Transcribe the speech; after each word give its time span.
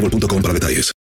boostmobile.com 0.00 0.42
para 0.42 0.54
detalles. 0.54 0.92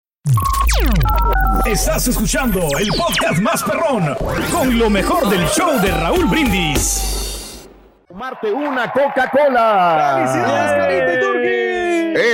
Estás 1.65 2.07
escuchando 2.07 2.59
el 2.79 2.89
podcast 2.89 3.41
más 3.41 3.63
perrón 3.63 4.15
con 4.51 4.77
lo 4.77 4.89
mejor 4.89 5.29
del 5.29 5.45
show 5.47 5.79
de 5.81 5.91
Raúl 5.91 6.25
Brindis. 6.25 7.67
Tomarte 8.07 8.51
una 8.51 8.91
Coca-Cola. 8.91 10.25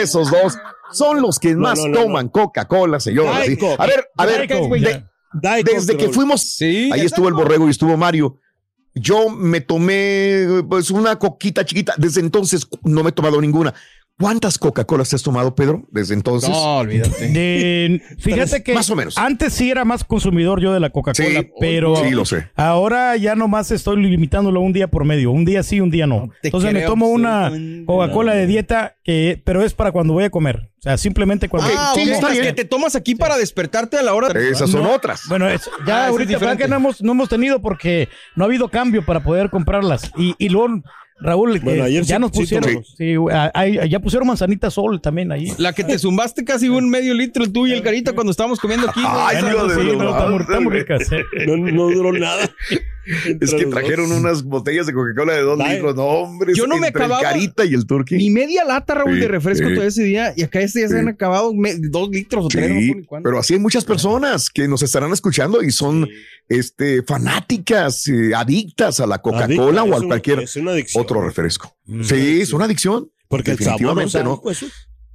Esos 0.02 0.32
dos 0.32 0.58
son 0.92 1.22
los 1.22 1.38
que 1.40 1.56
más 1.56 1.80
no, 1.80 1.88
no, 1.90 2.02
toman 2.02 2.30
Coca-Cola, 2.30 3.00
señor. 3.00 3.36
Diet 3.44 3.60
Coke. 3.60 3.82
A 3.82 3.86
ver, 3.86 4.10
a 4.18 4.26
ver, 4.26 4.48
de- 4.48 5.04
desde 5.64 5.98
que 5.98 6.10
fuimos, 6.10 6.42
Sí, 6.42 6.90
ahí 6.94 7.02
estuvo 7.02 7.28
el 7.28 7.34
borrego 7.34 7.68
y 7.68 7.72
estuvo 7.72 7.96
Mario. 7.98 8.40
Yo 8.94 9.30
me 9.30 9.60
tomé 9.60 10.64
pues 10.70 10.90
una 10.90 11.18
coquita 11.20 11.66
chiquita. 11.66 11.94
Desde 11.98 12.22
entonces 12.22 12.66
no 12.84 13.04
me 13.04 13.10
he 13.10 13.12
tomado 13.12 13.42
ninguna. 13.42 13.74
¿Cuántas 14.18 14.58
Coca-Colas 14.58 15.10
te 15.10 15.18
has 15.18 15.24
tomado, 15.24 15.56
Pedro? 15.56 15.86
Desde 15.92 16.14
entonces. 16.14 16.50
No, 16.50 16.78
olvídate. 16.78 17.28
De- 17.28 18.02
fíjate 18.18 18.64
que 18.64 18.74
Más 18.74 18.90
o 18.90 18.96
menos. 18.96 19.18
antes 19.18 19.52
sí 19.54 19.70
era 19.70 19.84
más 19.84 20.06
consumidor 20.06 20.62
yo 20.62 20.72
de 20.72 20.80
la 20.80 20.90
Coca-Cola, 20.90 21.28
Sí, 21.42 21.50
pero 21.60 21.98
sí, 21.98 22.12
lo 22.12 22.24
sé. 22.24 22.48
ahora 22.56 23.18
ya 23.18 23.36
nomás 23.36 23.72
estoy 23.72 24.02
limitándolo 24.02 24.62
un 24.62 24.72
día 24.72 24.88
por 24.88 25.04
medio, 25.04 25.32
un 25.32 25.44
día 25.44 25.64
sí, 25.64 25.82
un 25.82 25.92
día 25.92 26.08
no. 26.08 26.30
Entonces 26.44 26.72
me 26.72 26.84
tomo 26.84 27.10
una 27.10 27.52
Coca-Cola 27.86 28.34
de 28.36 28.48
dieta, 28.48 28.96
que, 29.04 29.42
pero 29.44 29.62
es 29.64 29.74
para 29.74 29.92
cuando 29.92 30.14
voy 30.14 30.24
a 30.24 30.30
comer. 30.30 30.70
O 30.80 30.82
sea, 30.86 30.98
simplemente 30.98 31.50
cuando... 31.50 31.70
Ah, 31.76 31.92
Sí, 31.96 32.06
que 32.42 32.54
te 32.54 32.64
tomas 32.64 32.96
aquí 32.96 33.16
para 33.16 33.38
despertarte 33.38 33.98
a 33.98 34.02
la 34.04 34.14
hora 34.14 34.30
de... 34.30 34.50
Esas 34.50 34.70
son 34.70 34.84
No, 34.84 34.92
otras. 34.94 35.24
Bueno, 35.28 35.50
es- 35.50 35.68
Ah, 35.68 35.84
ya 35.86 36.04
es 36.06 36.10
ahorita 36.12 36.32
¿verdad 36.34 36.40
diferente. 36.54 36.64
que 36.64 36.70
no 36.70 36.76
hemos, 36.78 37.02
no 37.02 37.12
hemos 37.12 37.28
tenido 37.28 37.62
porque 37.62 38.08
no 38.36 38.46
ha 38.46 38.48
habido 38.48 38.70
cambio 38.70 39.04
para 39.04 39.24
poder 39.24 39.50
comprarlas. 39.50 40.12
Y, 40.16 40.36
y 40.38 40.50
luego, 40.50 40.84
Raúl, 41.18 41.60
Bueno, 41.62 41.84
eh, 41.84 41.88
ayer 41.88 42.04
ya 42.04 42.16
sí- 42.18 42.22
nos 42.22 42.32
pusieron, 42.32 42.84
sí, 42.84 43.16
ya 43.90 44.00
pusieron 44.00 44.28
manzanita 44.28 44.70
sol 44.70 45.00
también 45.00 45.32
ahí. 45.32 45.52
La 45.58 45.72
que 45.72 45.84
te 45.84 45.98
zumbaste 45.98 46.44
casi 46.44 46.68
un 46.68 46.90
medio 46.90 47.14
litro 47.14 47.50
tú 47.50 47.66
y 47.68 47.72
el 47.72 47.82
carita 47.82 48.14
cuando 48.14 48.32
estábamos 48.32 48.60
comiendo 48.60 48.90
aquí. 48.90 49.02
Ay, 49.06 49.38
no, 49.42 49.72
eh. 49.72 51.16
No, 51.48 51.58
no 51.58 51.90
duró 51.90 52.12
nada. 52.12 52.50
Es 53.40 53.54
que 53.54 53.66
trajeron 53.68 54.12
unas 54.12 54.44
botellas 54.44 54.86
de 54.88 54.94
Coca-Cola 54.94 55.34
de 55.34 55.42
dos 55.42 55.58
litros. 55.58 55.96
No, 55.96 56.04
hombre. 56.06 56.54
Yo 56.56 56.68
no 56.68 56.78
me 56.78 56.88
entre 56.88 57.06
el 57.06 57.12
acababa- 57.12 57.30
Carita 57.30 57.66
y 57.66 57.74
el 57.74 57.86
Turkey. 57.86 58.18
Ni 58.18 58.30
media 58.30 58.64
lata, 58.66 58.96
Raúl, 58.96 59.16
Sí, 59.16 59.20
de 59.22 59.28
refresco 59.28 59.70
sí. 59.70 59.76
todo 59.76 59.84
ese 59.86 60.04
día. 60.04 60.34
Y 60.36 60.44
acá 60.44 60.62
este 60.62 60.82
ya 60.82 60.88
se 60.88 61.00
han 61.00 61.08
acabado 61.08 61.52
dos 61.90 62.10
litros 62.10 62.46
o 62.46 62.48
tres. 62.48 62.72
no 62.72 63.22
pero 63.24 63.40
así 63.40 63.54
hay 63.54 63.60
muchas 63.60 63.86
personas 63.86 64.50
que 64.50 64.68
nos 64.68 64.82
estarán 64.84 65.12
escuchando 65.14 65.62
y 65.62 65.72
son 65.72 66.08
este, 66.50 67.04
fanáticas, 67.04 68.08
eh, 68.08 68.34
adictas 68.36 69.00
a 69.00 69.08
la 69.08 69.20
Coca-Cola 69.22 69.84
o 69.84 69.96
a 69.96 70.02
cualquier 70.06 70.46
otro 70.96 71.22
refresco. 71.22 71.76
Mm. 71.86 72.04
Sí, 72.04 72.42
es 72.42 72.54
una 72.54 72.66
adicción. 72.66 73.10
Porque 73.28 73.52
el 73.52 73.58
sabor 73.58 73.82
no 73.82 73.96
Definitivamente, 73.96 74.12
sabe, 74.12 74.24
¿no? 74.26 74.42
pues. 74.42 74.66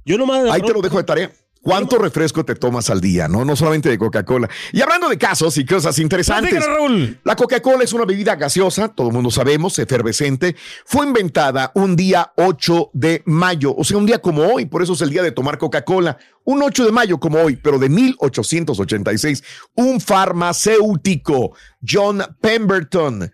Yo 0.05 0.17
nomás 0.17 0.49
Ahí 0.51 0.61
te 0.61 0.73
lo 0.73 0.81
dejo 0.81 0.97
de 0.97 1.03
tarea. 1.03 1.31
¿Cuánto 1.61 1.99
refresco 1.99 2.43
te 2.43 2.55
tomas 2.55 2.89
al 2.89 3.01
día? 3.01 3.27
No, 3.27 3.45
no 3.45 3.55
solamente 3.55 3.87
de 3.87 3.99
Coca-Cola. 3.99 4.49
Y 4.71 4.81
hablando 4.81 5.07
de 5.07 5.19
casos 5.19 5.55
y 5.59 5.65
cosas 5.65 5.99
interesantes. 5.99 6.65
Raúl. 6.65 7.19
La 7.23 7.35
Coca-Cola 7.35 7.83
es 7.83 7.93
una 7.93 8.05
bebida 8.05 8.35
gaseosa, 8.35 8.87
todo 8.87 9.09
el 9.09 9.13
mundo 9.13 9.29
sabemos, 9.29 9.77
efervescente. 9.77 10.55
Fue 10.85 11.05
inventada 11.05 11.71
un 11.75 11.95
día 11.95 12.33
8 12.35 12.89
de 12.93 13.21
mayo, 13.27 13.75
o 13.75 13.83
sea, 13.83 13.97
un 13.97 14.07
día 14.07 14.19
como 14.19 14.41
hoy, 14.41 14.65
por 14.65 14.81
eso 14.81 14.93
es 14.93 15.01
el 15.01 15.11
día 15.11 15.21
de 15.21 15.31
tomar 15.31 15.59
Coca-Cola. 15.59 16.17
Un 16.45 16.63
8 16.63 16.83
de 16.83 16.91
mayo 16.91 17.19
como 17.19 17.39
hoy, 17.39 17.57
pero 17.57 17.77
de 17.77 17.89
1886. 17.89 19.43
Un 19.75 20.01
farmacéutico, 20.01 21.55
John 21.87 22.23
Pemberton. 22.41 23.31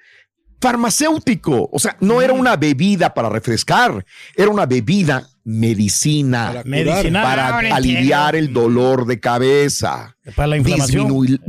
Farmacéutico, 0.59 1.69
o 1.71 1.79
sea, 1.79 1.95
no 2.01 2.21
era 2.21 2.33
una 2.33 2.57
bebida 2.57 3.13
para 3.13 3.29
refrescar, 3.29 4.03
era 4.35 4.49
una 4.49 4.65
bebida 4.65 5.29
medicina 5.47 6.61
Para 7.23 7.55
Ahora 7.55 7.75
aliviar 7.75 8.35
el 8.35 8.51
dolor 8.51 9.05
de 9.05 9.19
cabeza 9.21 10.17
Para 10.35 10.47
la 10.47 10.57
inflamación. 10.57 11.39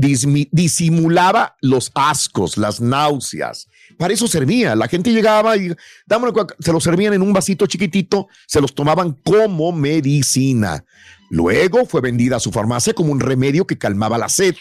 disimulaba 0.52 1.56
los 1.60 1.90
ascos, 1.94 2.56
las 2.56 2.80
náuseas. 2.80 3.66
Para 3.98 4.14
eso 4.14 4.28
servía. 4.28 4.76
La 4.76 4.86
gente 4.86 5.12
llegaba 5.12 5.56
y 5.56 5.72
se 6.60 6.72
lo 6.72 6.80
servían 6.80 7.14
en 7.14 7.22
un 7.22 7.32
vasito 7.32 7.66
chiquitito, 7.66 8.28
se 8.46 8.60
los 8.60 8.72
tomaban 8.72 9.18
como 9.24 9.72
medicina. 9.72 10.84
Luego 11.30 11.84
fue 11.84 12.00
vendida 12.00 12.36
a 12.36 12.40
su 12.40 12.52
farmacia 12.52 12.94
como 12.94 13.10
un 13.10 13.18
remedio 13.18 13.66
que 13.66 13.78
calmaba 13.78 14.16
la 14.16 14.28
sed. 14.28 14.54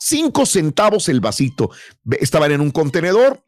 Cinco 0.00 0.46
centavos 0.46 1.08
el 1.08 1.20
vasito. 1.20 1.70
Estaban 2.20 2.50
en 2.50 2.60
un 2.60 2.72
contenedor, 2.72 3.40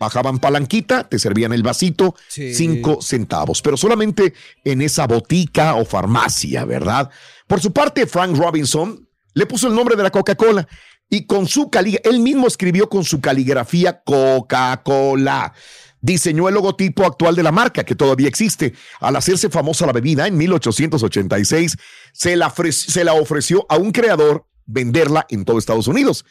bajaban 0.00 0.38
palanquita, 0.38 1.08
te 1.08 1.18
servían 1.18 1.52
el 1.52 1.62
vasito, 1.62 2.16
Sí. 2.26 2.54
cinco 2.54 3.02
centavos, 3.02 3.60
pero 3.60 3.76
solamente 3.76 4.32
en 4.64 4.80
esa 4.80 5.06
botica 5.06 5.74
o 5.74 5.84
farmacia, 5.84 6.64
¿verdad? 6.64 7.10
Por 7.46 7.60
su 7.60 7.72
parte, 7.72 8.06
Frank 8.06 8.36
Robinson 8.36 9.06
le 9.34 9.46
puso 9.46 9.68
el 9.68 9.74
nombre 9.74 9.94
de 9.94 10.02
la 10.02 10.10
Coca-Cola 10.10 10.66
y 11.10 11.26
con 11.26 11.46
su 11.46 11.68
caligrafía, 11.70 12.10
él 12.10 12.20
mismo 12.20 12.46
escribió 12.46 12.88
con 12.88 13.04
su 13.04 13.20
caligrafía 13.20 14.02
Coca-Cola. 14.02 15.52
Diseñó 16.00 16.48
el 16.48 16.54
logotipo 16.54 17.04
actual 17.04 17.36
de 17.36 17.42
la 17.42 17.52
marca, 17.52 17.84
que 17.84 17.94
todavía 17.94 18.26
existe. 18.28 18.72
Al 19.00 19.16
hacerse 19.16 19.50
famosa 19.50 19.84
la 19.84 19.92
bebida 19.92 20.26
en 20.26 20.36
1886, 20.38 21.76
se 22.14 22.36
la, 22.36 22.50
se 22.70 23.04
la 23.04 23.12
ofreció 23.12 23.66
a 23.68 23.76
un 23.76 23.92
creador 23.92 24.46
venderla 24.64 25.26
en 25.28 25.44
todo 25.44 25.58
Estados 25.58 25.88
Unidos. 25.88 26.24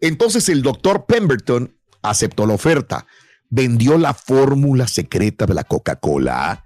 Entonces 0.00 0.48
el 0.48 0.62
doctor 0.62 1.06
Pemberton 1.06 1.76
aceptó 2.02 2.46
la 2.46 2.54
oferta, 2.54 3.06
vendió 3.48 3.96
la 3.98 4.12
fórmula 4.14 4.86
secreta 4.88 5.46
de 5.46 5.54
la 5.54 5.64
Coca-Cola 5.64 6.64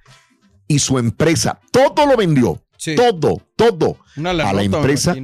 y 0.68 0.78
su 0.80 0.98
empresa, 0.98 1.60
todo 1.70 2.06
lo 2.06 2.16
vendió, 2.16 2.60
Sí. 2.78 2.94
todo, 2.96 3.40
todo 3.56 3.96
Una 4.16 4.30
a 4.30 4.52
la 4.52 4.62
empresa 4.62 5.14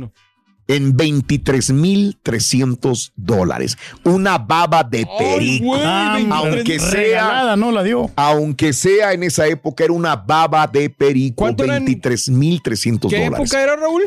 en 0.69 0.97
23,300 0.97 3.13
dólares. 3.17 3.77
Una 4.05 4.39
baba 4.39 4.85
de 4.85 4.99
Ay, 5.01 5.07
perico. 5.19 5.65
güey, 5.67 5.83
23 5.83 6.33
aunque 6.33 6.79
sea- 6.79 6.91
regalada, 6.91 7.57
¿no? 7.57 7.73
La 7.73 7.83
dio. 7.83 8.11
Aunque 8.17 8.73
sea 8.73 9.13
en 9.13 9.23
esa 9.25 9.47
época, 9.47 9.85
era 9.85 9.93
una 9.93 10.17
baba 10.17 10.67
de 10.67 10.89
perico. 10.91 11.37
¿Cuánto 11.37 11.65
eran? 11.65 11.85
23,300 11.85 13.11
¿Qué 13.11 13.25
dólares. 13.25 13.41
época 13.51 13.63
era, 13.63 13.77
Raúl? 13.77 14.03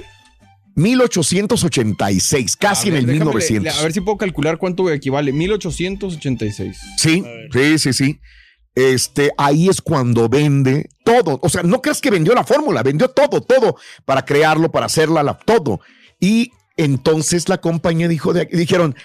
1886, 0.75 2.56
casi 2.58 2.90
en 2.90 2.96
el 2.96 3.06
déjame 3.06 3.25
le- 3.25 3.31
1900. 3.31 3.80
A 3.80 3.84
ver 3.84 3.94
si 3.94 4.02
puedo 4.02 4.18
calcular 4.18 4.58
cuánto 4.58 4.90
equivale. 4.91 5.31
1886. 5.31 6.78
Sí, 6.97 7.24
sí, 7.52 7.80
sí, 7.80 7.94
sí. 7.94 8.19
Este, 8.75 9.31
ahí 9.38 9.69
es 9.69 9.81
cuando 9.81 10.28
vende 10.28 10.90
todo. 11.06 11.40
O 11.41 11.47
sea, 11.50 11.64
no 11.64 11.81
creas 11.81 12.02
que 12.02 12.12
vendió 12.12 12.34
la 12.35 12.44
fórmula, 12.44 12.84
vendió 12.84 13.08
todo, 13.09 13.41
todo 13.41 13.78
para 14.03 14.25
crearlo, 14.25 14.69
para 14.72 14.88
hacerla, 14.88 15.24
la- 15.24 15.38
todo. 15.38 15.79
Y 16.20 16.52
entonces 16.78 17.47
la 17.47 17.59
compañía 17.59 18.09
dijo, 18.09 18.34
de, 18.34 18.46
dijeron, 18.52 18.96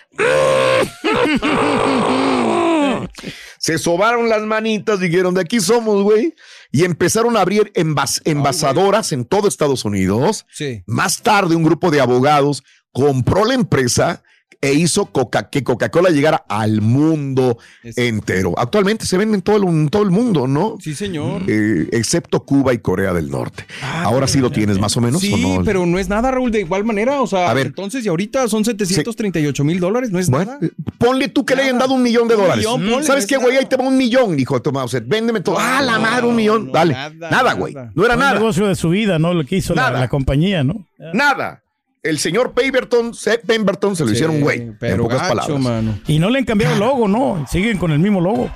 se 3.63 3.77
sobaron 3.77 4.31
las 4.31 4.41
manitas, 4.43 5.01
dijeron, 5.01 5.35
de 5.35 5.43
aquí 5.43 5.61
somos, 5.61 6.03
güey. 6.03 6.35
Y 6.73 6.85
empezaron 6.85 7.37
a 7.37 7.43
abrir 7.43 7.71
envas- 7.75 8.23
envasadoras 8.25 9.13
en 9.13 9.27
todo 9.27 9.47
Estados 9.49 9.85
Unidos. 9.85 10.47
Sí. 10.51 10.83
Más 10.87 11.21
tarde, 11.23 11.55
un 11.57 11.63
grupo 11.63 11.91
de 11.91 12.01
abogados 12.01 12.63
compró 12.91 13.45
la 13.45 13.53
empresa 13.53 14.23
e 14.63 14.75
hizo 14.75 15.07
Coca 15.07 15.49
que 15.49 15.65
Coca-Cola 15.65 16.11
llegara 16.11 16.45
al 16.49 16.83
mundo 16.83 17.57
entero. 17.83 18.53
Actualmente 18.59 19.07
se 19.07 19.17
vende 19.17 19.37
en 19.37 19.43
todo 19.43 19.57
el, 19.57 19.65
en 19.65 19.89
todo 19.89 20.03
el 20.03 20.11
mundo, 20.11 20.47
¿no? 20.47 20.77
Sí, 20.81 20.95
señor. 20.95 21.43
Eh, 21.49 21.89
excepto 21.93 22.45
Cuba 22.45 22.75
y 22.75 22.79
Corea 22.79 23.13
del 23.15 23.31
Norte. 23.31 23.65
Ahora 23.83 24.27
sí 24.27 24.39
lo 24.39 24.51
tienes 24.51 24.79
más 24.79 24.97
o 24.97 25.01
menos, 25.01 25.21
Sí, 25.23 25.33
¿o 25.33 25.59
no? 25.59 25.65
pero 25.65 25.87
no 25.87 25.99
es 25.99 26.09
nada, 26.09 26.31
Raúl, 26.31 26.51
de 26.51 26.61
igual 26.61 26.85
manera. 26.85 27.23
O 27.23 27.27
sea, 27.27 27.51
A 27.51 27.55
ver. 27.55 27.69
entonces, 27.69 28.05
y 28.05 28.09
ahorita 28.09 28.49
son 28.49 28.65
738 28.65 29.65
mil 29.65 29.81
dólares, 29.81 30.11
no 30.11 30.19
es 30.19 30.29
Bueno, 30.29 30.53
nada. 30.53 30.73
ponle 30.99 31.29
tú 31.29 31.45
que 31.47 31.57
le 31.57 31.63
hayan 31.63 31.79
dado 31.79 31.95
un 31.95 32.03
millón 32.03 32.29
de 32.29 32.35
Un 32.35 32.43
dólares. 32.43 32.59
millón, 32.67 32.81
ponle, 32.91 33.07
¿Sabes 33.07 33.25
no 33.25 33.29
qué, 33.29 33.37
güey? 33.39 33.57
Ahí 33.57 33.67
te 33.67 33.77
va 33.77 33.85
un 33.89 33.97
millón, 33.97 34.37
dijo 34.37 34.61
Tomás. 34.61 34.85
O 34.85 34.89
sea, 34.89 35.01
véndeme 35.05 35.41
todo. 35.41 35.57
ah, 35.59 35.81
la 35.83 35.99
madre, 35.99 36.27
un 36.27 36.37
millón. 36.37 36.67
no, 36.67 36.73
Dale. 36.73 36.95
nada, 37.19 37.55
güey. 37.55 37.73
nada. 37.73 37.93
No 37.95 38.05
era 38.05 38.17
nada. 38.17 38.35
negocio 38.35 38.67
de 38.67 38.75
su 38.75 38.91
vida, 38.91 39.19
¿no? 39.19 39.33
Lo 39.33 39.45
que 39.45 39.57
hizo 39.57 39.75
la, 39.75 39.85
Nada. 39.85 40.01
la 40.01 40.09
compañía, 40.09 40.63
¿no? 40.65 40.87
Nada. 41.15 41.63
El 42.03 42.19
señor 42.19 42.53
Pemberton, 42.53 43.13
Seth 43.13 43.45
Pemberton, 43.47 43.95
se 43.95 44.05
lo 44.05 44.09
Sí, 44.09 44.15
hicieron 44.15 44.41
güey. 44.41 44.59
En 44.63 44.79
Pero 44.79 45.03
pocas 45.03 45.19
gacho, 45.21 45.35
palabras. 45.35 45.61
mano. 45.61 45.99
Y 46.07 46.19
no 46.19 46.31
le 46.31 46.39
han 46.39 46.47
cambiado 46.47 46.73
el 46.75 46.81
logo, 46.81 47.07
¿no? 47.09 47.45
Siguen 47.47 47.77
con 47.77 47.91
el 47.91 47.99
mismo 47.99 48.23
logo. 48.23 48.49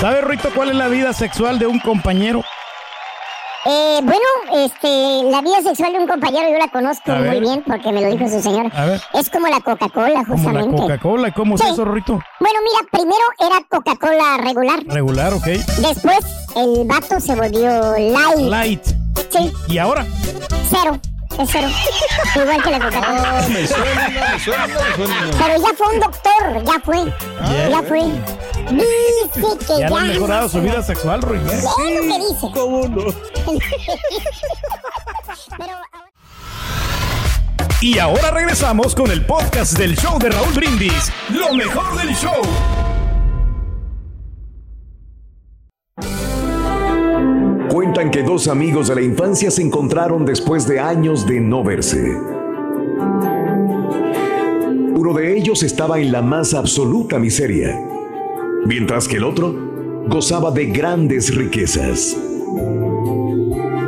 ¿Sabe, 0.00 0.20
Rito, 0.22 0.50
cuál 0.52 0.70
es 0.70 0.74
la 0.76 0.88
vida 0.88 1.12
sexual 1.12 1.60
de 1.60 1.66
un 1.68 1.78
compañero? 1.78 2.42
Eh, 3.66 4.00
bueno, 4.02 4.64
este, 4.64 5.30
la 5.30 5.40
vida 5.42 5.62
sexual 5.62 5.92
de 5.92 5.98
un 6.00 6.08
compañero 6.08 6.48
yo 6.50 6.58
la 6.58 6.68
conozco 6.68 7.12
A 7.12 7.16
muy 7.16 7.28
ver. 7.28 7.40
bien 7.40 7.62
porque 7.64 7.92
me 7.92 8.00
lo 8.00 8.10
dijo 8.10 8.28
su 8.28 8.40
señora. 8.42 8.70
A 8.74 8.86
ver. 8.86 9.00
Es 9.14 9.30
como 9.30 9.46
la 9.46 9.60
Coca-Cola, 9.60 10.24
Como 10.26 10.50
la 10.50 10.60
justamente. 10.60 10.76
Coca-Cola. 10.76 11.30
¿Cómo 11.32 11.54
es 11.54 11.60
eso, 11.60 11.84
Rito? 11.84 12.20
Bueno, 12.40 12.58
mira, 12.64 12.88
primero 12.90 13.24
era 13.38 13.64
Coca-Cola 13.68 14.38
regular. 14.42 14.80
Regular, 14.86 15.32
ok. 15.34 15.44
Después 15.46 16.18
el 16.56 16.84
vato 16.86 17.20
se 17.20 17.34
volvió 17.36 17.92
light. 17.96 18.48
Light. 18.48 18.82
Sí, 19.30 19.52
¿Y 19.68 19.78
ahora? 19.78 20.04
cero. 20.70 20.98
Es 21.38 21.48
cero. 21.52 21.68
Igual 22.34 22.62
que 22.62 22.70
la 22.70 22.78
Coca-Cola. 22.80 23.38
Ah, 23.38 23.46
me 23.48 23.66
suena, 23.66 24.08
me 24.08 24.40
suena, 24.40 24.66
me 24.66 24.94
suena. 24.96 25.30
Pero 25.38 25.62
ya 25.62 25.74
fue 25.76 25.86
un 25.94 26.00
doctor, 26.00 26.64
ya 26.64 26.80
fue. 26.84 27.04
Ya 27.70 27.82
fue. 27.82 28.02
Dice 28.72 29.66
que 29.66 29.78
Ya 29.80 29.88
ya. 29.88 29.96
han 29.98 30.08
mejorado 30.08 30.48
su 30.48 30.60
vida 30.60 30.82
sexual, 30.82 31.22
Rui. 31.22 31.38
¿eh? 31.38 31.42
Es 31.52 31.62
lo 31.64 32.02
que 32.02 32.18
dice. 32.18 32.46
¿Cómo 32.52 32.88
no? 32.88 33.04
Pero 35.56 35.72
Y 37.80 37.98
ahora 37.98 38.30
regresamos 38.32 38.94
con 38.94 39.10
el 39.10 39.24
podcast 39.24 39.78
del 39.78 39.96
show 39.96 40.18
de 40.18 40.30
Raúl 40.30 40.52
Brindis. 40.52 41.12
Lo 41.30 41.54
mejor 41.54 41.96
del 41.98 42.14
show. 42.16 42.42
Que 48.10 48.22
dos 48.22 48.48
amigos 48.48 48.88
de 48.88 48.94
la 48.94 49.02
infancia 49.02 49.50
se 49.50 49.60
encontraron 49.60 50.24
después 50.24 50.66
de 50.66 50.80
años 50.80 51.26
de 51.26 51.40
no 51.40 51.62
verse. 51.62 52.16
Uno 54.96 55.12
de 55.12 55.36
ellos 55.36 55.62
estaba 55.62 56.00
en 56.00 56.10
la 56.10 56.22
más 56.22 56.54
absoluta 56.54 57.18
miseria, 57.18 57.78
mientras 58.64 59.06
que 59.06 59.16
el 59.18 59.24
otro 59.24 59.54
gozaba 60.08 60.50
de 60.50 60.66
grandes 60.66 61.36
riquezas. 61.36 62.16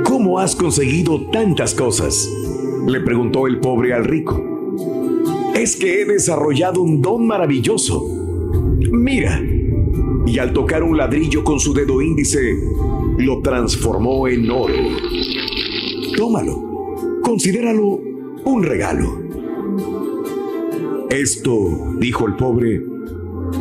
¿Cómo 0.04 0.38
has 0.38 0.54
conseguido 0.54 1.30
tantas 1.30 1.74
cosas? 1.74 2.28
Le 2.86 3.00
preguntó 3.00 3.46
el 3.46 3.58
pobre 3.58 3.94
al 3.94 4.04
rico. 4.04 4.38
Es 5.54 5.76
que 5.76 6.02
he 6.02 6.04
desarrollado 6.04 6.82
un 6.82 7.00
don 7.00 7.26
maravilloso. 7.26 8.06
Mira. 8.92 9.40
Y 10.30 10.38
al 10.38 10.52
tocar 10.52 10.84
un 10.84 10.96
ladrillo 10.96 11.42
con 11.42 11.58
su 11.58 11.74
dedo 11.74 12.00
índice, 12.00 12.56
lo 13.18 13.40
transformó 13.42 14.28
en 14.28 14.48
oro. 14.48 14.74
Tómalo. 16.16 17.18
Considéralo 17.20 18.00
un 18.44 18.62
regalo. 18.62 19.18
Esto, 21.10 21.96
dijo 21.98 22.28
el 22.28 22.36
pobre, 22.36 22.80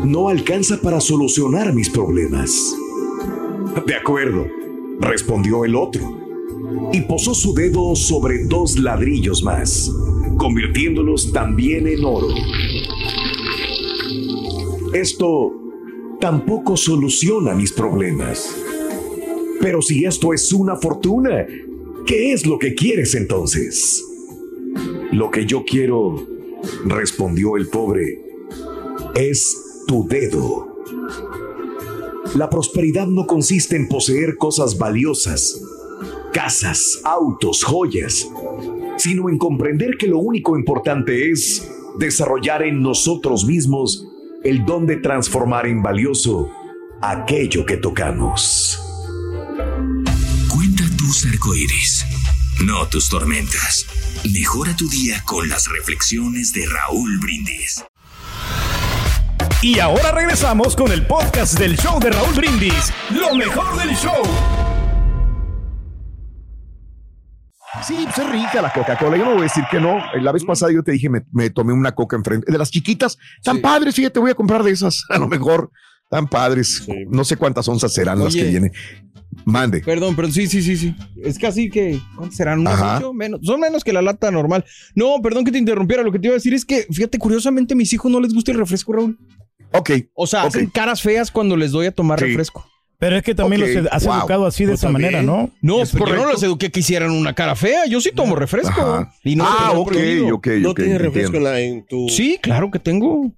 no 0.06 0.30
alcanza 0.30 0.80
para 0.80 1.02
solucionar 1.02 1.74
mis 1.74 1.90
problemas. 1.90 2.76
De 3.88 3.96
acuerdo, 3.96 4.46
respondió 5.00 5.66
el 5.66 5.76
otro, 5.76 6.20
y 6.94 7.02
posó 7.02 7.34
su 7.34 7.56
dedo 7.56 7.96
sobre 7.96 8.46
dos 8.46 8.78
ladrillos 8.78 9.42
más, 9.42 9.92
convirtiéndolos 10.38 11.32
también 11.32 11.88
en 11.88 12.06
oro. 12.06 12.28
Esto 14.94 15.59
tampoco 16.20 16.76
soluciona 16.76 17.54
mis 17.54 17.72
problemas. 17.72 18.56
Pero 19.62 19.82
si 19.82 20.06
esto 20.06 20.34
es 20.34 20.52
una 20.54 20.76
fortuna, 20.76 21.46
¿qué 22.06 22.34
es 22.34 22.46
lo 22.46 22.60
que 22.60 22.76
quieres 22.76 23.16
entonces? 23.16 24.06
Lo 25.12 25.32
que 25.32 25.46
yo 25.46 25.64
quiero, 25.66 26.28
respondió 26.86 27.58
el 27.58 27.68
pobre, 27.68 28.22
es 29.16 29.84
tu 29.88 30.08
dedo. 30.08 30.68
La 32.36 32.50
prosperidad 32.50 33.08
no 33.08 33.26
consiste 33.26 33.76
en 33.76 33.88
poseer 33.88 34.38
cosas 34.38 34.78
valiosas, 34.78 35.62
casas, 36.32 37.02
autos, 37.04 37.64
joyas, 37.64 38.30
sino 38.98 39.30
en 39.30 39.38
comprender 39.38 39.98
que 39.98 40.08
lo 40.08 40.20
único 40.20 40.58
importante 40.58 41.32
es 41.32 41.68
desarrollar 41.98 42.64
en 42.64 42.82
nosotros 42.82 43.46
mismos 43.46 44.08
el 44.44 44.66
don 44.66 44.86
de 44.86 44.98
transformar 44.98 45.68
en 45.68 45.82
valioso 45.82 46.50
aquello 47.02 47.66
que 47.66 47.78
tocamos. 47.78 48.80
Cuenta 50.50 50.84
tus 50.98 51.26
arcoíris, 51.26 52.06
no 52.66 52.88
tus 52.88 53.10
tormentas. 53.10 53.86
Mejora 54.34 54.76
tu 54.76 54.90
día 54.90 55.24
con 55.26 55.48
las 55.50 55.68
reflexiones 55.68 56.54
de 56.54 56.66
Raúl 56.68 57.20
Brindis. 57.20 57.84
Y 59.62 59.80
ahora 59.80 60.12
regresamos 60.12 60.76
con 60.76 60.92
el 60.92 61.06
podcast 61.06 61.60
del 61.60 61.78
show 61.78 62.00
de 62.00 62.12
Raúl 62.12 62.34
Brindis. 62.36 62.94
Lo 63.10 63.36
mejor 63.36 63.78
del 63.78 63.96
show. 63.96 64.24
Sí, 67.84 67.96
pues 68.04 68.18
es 68.18 68.30
rica 68.32 68.62
la 68.62 68.74
Coca-Cola. 68.74 69.16
Yo 69.18 69.26
no 69.26 69.32
voy 69.32 69.42
a 69.42 69.44
decir 69.44 69.64
que 69.70 69.80
no. 69.80 70.00
La 70.22 70.32
vez 70.32 70.44
pasada 70.44 70.72
yo 70.72 70.84
te 70.84 70.92
dije, 70.92 71.10
me, 71.10 71.22
me 71.32 71.50
tomé 71.50 71.72
una 71.74 71.94
coca 71.94 72.16
enfrente. 72.16 72.52
De 72.52 72.58
las 72.58 72.72
chiquitas, 72.72 73.18
tan 73.44 73.62
padres, 73.62 73.96
fíjate, 73.96 74.20
voy 74.20 74.32
a 74.32 74.36
comprar 74.36 74.64
de 74.64 74.72
esas. 74.72 75.06
A 75.10 75.18
lo 75.20 75.28
mejor, 75.28 75.72
tan 76.10 76.28
padres. 76.28 76.88
No 77.10 77.24
sé 77.24 77.38
cuántas 77.38 77.68
onzas 77.68 77.94
serán 77.94 78.20
las 78.20 78.34
que 78.36 78.44
vienen. 78.44 78.72
Mande. 79.46 79.82
Perdón, 79.82 80.16
pero 80.16 80.30
sí, 80.32 80.48
sí, 80.48 80.62
sí, 80.64 80.76
sí. 80.76 80.96
Es 81.24 81.38
casi 81.38 81.70
que, 81.70 82.00
¿cuántos 82.16 82.36
serán? 82.36 82.60
¿Unos 82.62 82.80
ocho? 82.82 83.14
Menos, 83.14 83.40
son 83.44 83.60
menos 83.60 83.84
que 83.84 83.94
la 83.94 84.02
lata 84.02 84.32
normal. 84.32 84.66
No, 84.96 85.18
perdón 85.22 85.46
que 85.46 85.52
te 85.52 85.60
interrumpiera. 85.60 86.02
Lo 86.02 86.12
que 86.12 86.18
te 86.20 86.28
iba 86.28 86.34
a 86.34 86.38
decir 86.38 86.54
es 86.56 86.66
que, 86.66 86.88
fíjate, 86.92 87.20
curiosamente 87.20 87.76
a 87.76 87.78
mis 87.78 87.94
hijos 87.94 88.12
no 88.12 88.20
les 88.20 88.34
gusta 88.34 88.52
el 88.52 88.58
refresco, 88.58 88.94
Raúl. 88.94 89.18
Ok. 89.72 89.92
O 90.16 90.26
sea, 90.26 90.44
hacen 90.44 90.68
caras 90.72 91.02
feas 91.04 91.30
cuando 91.30 91.56
les 91.56 91.72
doy 91.72 91.86
a 91.86 91.92
tomar 91.92 92.20
Sí. 92.20 92.26
refresco. 92.26 92.66
Pero 93.00 93.16
es 93.16 93.24
que 93.24 93.34
también 93.34 93.62
los 93.62 93.92
has 93.94 94.06
wow. 94.06 94.18
educado 94.20 94.46
así 94.46 94.66
de 94.66 94.72
Pues 94.72 94.82
esa 94.82 94.90
manera. 94.90 95.22
¿no? 95.24 95.50
No, 95.62 95.82
Es 95.82 95.92
pero 95.94 96.08
yo 96.08 96.16
no 96.18 96.26
los 96.34 96.44
eduqué 96.44 96.70
que 96.70 96.82
hicieran 96.82 97.12
una 97.12 97.34
cara 97.34 97.56
fea. 97.56 97.86
Yo 97.88 98.02
sí 98.02 98.12
tomo 98.14 98.36
refresco. 98.36 98.82
Ajá. 98.82 99.14
Y 99.24 99.38
no 99.38 99.46
Ah, 99.48 99.72
ok, 99.74 99.88
prohibido. 99.94 100.36
ok, 100.36 100.48
¿No 100.60 100.72
ok, 100.72 100.76
tienes 100.82 101.02
refresco 101.02 101.38
entiendo. 101.38 101.58
en 101.58 101.86
tu. 101.86 102.10
Sí, 102.10 102.38
claro 102.42 102.70
que 102.70 102.78
tengo. 102.80 103.32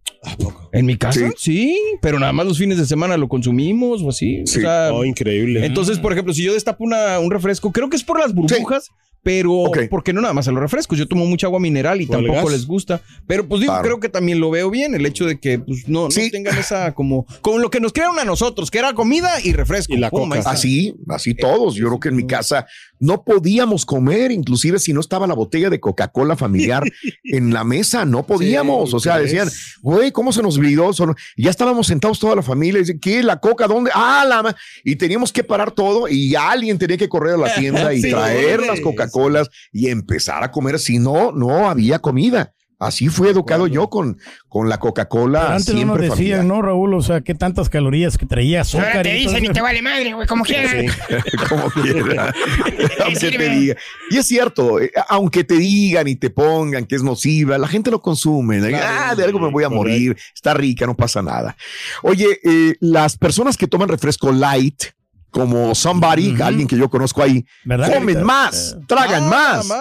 ¿En 0.72 0.86
mi 0.88 0.98
casa? 0.98 1.32
Sí. 1.38 1.80
pero 2.02 2.18
nada 2.20 2.34
más 2.34 2.46
los 2.48 2.58
fines 2.58 2.78
de 2.80 2.86
semana 2.88 3.18
lo 3.18 3.28
consumimos 3.28 4.02
o 4.02 4.10
así. 4.10 4.42
Sí. 4.48 4.60
O 4.60 4.62
sea, 4.62 4.90
Oh, 4.94 5.06
increíble. 5.06 5.64
Entonces, 5.66 6.00
por 6.00 6.12
ejemplo, 6.12 6.34
si 6.34 6.44
yo 6.44 6.54
destapo 6.54 6.84
una, 6.84 7.20
un 7.20 7.30
refresco, 7.30 7.72
creo 7.72 7.88
que 7.90 7.98
es 7.98 8.04
por 8.04 8.20
las 8.20 8.34
burbujas. 8.34 8.90
Pero, 9.24 9.66
porque 9.90 10.14
no 10.14 10.22
nada 10.22 10.34
más 10.34 10.48
a 10.48 10.52
los 10.52 10.60
refrescos? 10.62 10.98
Yo 10.98 11.08
tomo 11.08 11.26
mucha 11.28 11.46
agua 11.48 11.60
mineral 11.60 12.02
y 12.02 12.06
¿O 12.06 12.18
el 12.18 12.26
tampoco 12.26 12.46
gas? 12.48 12.52
les 12.54 12.66
gusta. 12.66 13.02
Pero 13.28 13.48
pues 13.48 13.62
digo, 13.62 13.72
Claro. 13.74 13.84
creo 13.88 14.00
que 14.00 14.10
también 14.10 14.40
lo 14.40 14.50
veo 14.50 14.70
bien, 14.72 14.96
el 14.96 15.06
hecho 15.06 15.26
de 15.26 15.40
que 15.40 15.60
pues, 15.60 15.88
no, 15.88 16.04
no 16.10 16.30
tengan 16.32 16.58
esa 16.58 16.94
como, 16.94 17.28
como 17.42 17.60
lo 17.60 17.70
que 17.70 17.80
nos 17.80 17.94
crearon 17.94 18.18
a 18.20 18.26
nosotros, 18.26 18.72
que 18.72 18.80
era 18.80 18.94
comida 18.94 19.30
y 19.44 19.54
refresco. 19.54 19.94
Y 19.94 19.98
la 19.98 20.10
Pum, 20.10 20.30
coca. 20.30 20.50
Así, 20.50 20.96
así 21.10 21.36
todos. 21.36 21.76
Yo 21.76 21.88
creo 21.88 22.00
que 22.00 22.10
en 22.10 22.16
mi 22.16 22.26
casa 22.26 22.66
no 23.00 23.24
podíamos 23.24 23.86
comer, 23.86 24.32
inclusive 24.32 24.80
si 24.80 24.92
no 24.94 25.00
estaba 25.02 25.28
la 25.28 25.34
botella 25.36 25.70
de 25.70 25.80
Coca-Cola 25.80 26.36
familiar 26.36 26.84
en 27.24 27.54
la 27.54 27.64
mesa, 27.64 28.06
no 28.06 28.26
podíamos. 28.26 28.94
o 28.94 29.00
sea, 29.00 29.20
decían, 29.20 29.50
güey, 29.82 30.12
¿cómo 30.12 30.32
se 30.34 30.42
nos 30.42 30.58
olvidó? 30.58 30.94
Solo- 30.94 31.16
Ya 31.38 31.50
estábamos 31.52 31.88
sentados 31.88 32.20
toda 32.20 32.36
la 32.36 32.42
familia. 32.42 32.80
y 32.80 32.82
Dicen, 32.82 33.00
¿qué? 33.00 33.22
¿La 33.22 33.40
Coca? 33.40 33.68
¿Dónde? 33.68 33.92
Ah, 33.94 34.26
la. 34.28 34.42
ma-". 34.42 34.56
Y 34.84 34.96
teníamos 34.96 35.32
que 35.32 35.44
parar 35.44 35.72
todo 35.72 36.08
y 36.08 36.34
alguien 36.36 36.78
tenía 36.80 36.98
que 36.98 37.08
correr 37.10 37.36
a 37.36 37.38
la 37.38 37.54
tienda 37.54 37.94
y 37.94 38.02
Sí, 38.02 38.10
traer 38.10 38.62
las 38.66 38.80
Coca-Colas 39.12 39.50
y 39.72 39.90
empezar 39.90 40.44
a 40.44 40.52
comer. 40.52 40.80
Si 40.80 41.00
no, 41.00 41.32
no 41.32 41.70
había 41.70 42.00
comida. 42.00 42.54
Así 42.82 43.10
fue 43.10 43.30
educado 43.30 43.68
yo 43.68 43.92
con, 43.92 44.18
con 44.50 44.68
la 44.68 44.80
Coca-Cola 44.80 45.54
antes 45.54 45.68
no 45.68 45.74
nos 45.74 45.98
siempre 46.00 46.08
familiar. 46.08 46.40
decían, 46.40 46.48
¿no, 46.48 46.64
Raúl? 46.64 46.96
O 46.96 47.02
sea, 47.04 47.22
qué 47.22 47.36
tantas 47.36 47.70
calorías 47.70 48.18
que 48.18 48.26
traía 48.26 48.62
azúcar. 48.62 49.04
te 49.04 49.20
y 49.20 49.28
dicen 49.28 49.46
y 49.46 49.50
te 49.50 49.62
vale 49.62 49.84
madre, 49.84 50.16
güey, 50.16 50.28
como 50.28 50.44
quieran. 50.44 50.88
como 51.50 51.70
quiera, 51.70 52.34
aunque 53.06 53.38
te 53.38 53.50
diga. 53.50 53.76
Y 54.10 54.18
es 54.18 54.26
cierto, 54.26 54.82
eh, 54.82 54.92
aunque 55.10 55.44
te 55.44 55.58
digan 55.58 56.08
y 56.08 56.16
te 56.16 56.32
pongan 56.32 56.86
que 56.86 56.96
es 56.96 57.04
nociva, 57.04 57.60
la 57.60 57.68
gente 57.68 57.92
lo 57.92 58.02
consume. 58.02 58.58
ah, 58.76 59.14
de 59.16 59.26
algo 59.26 59.38
me 59.38 59.52
voy 59.52 59.64
a 59.64 59.70
morir, 59.70 60.18
está 60.34 60.56
rica, 60.56 60.88
no 60.88 60.98
pasa 60.98 61.22
nada. 61.22 61.56
Oye, 62.02 62.40
eh, 62.44 62.78
las 62.80 63.16
personas 63.16 63.58
que 63.58 63.68
toman 63.68 63.90
refresco 63.90 64.32
light, 64.32 64.86
como 65.32 65.74
somebody, 65.74 66.36
alguien 66.42 66.68
que 66.68 66.78
yo 66.78 66.90
conozco 66.90 67.24
ahí, 67.24 67.46
¿Verdad? 67.64 67.94
comen 67.94 68.22
más, 68.24 68.78
tragan 68.88 69.24
Ah, 69.26 69.62
más. 69.66 69.72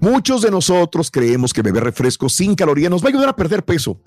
Muchos 0.00 0.42
de 0.42 0.50
nosotros 0.50 1.10
creemos 1.10 1.52
que 1.52 1.62
beber 1.62 1.82
refresco 1.84 2.28
sin 2.28 2.54
calorías 2.54 2.90
nos 2.90 3.02
va 3.02 3.06
a 3.06 3.10
ayudar 3.10 3.28
a 3.30 3.36
perder 3.36 3.64
peso, 3.64 4.00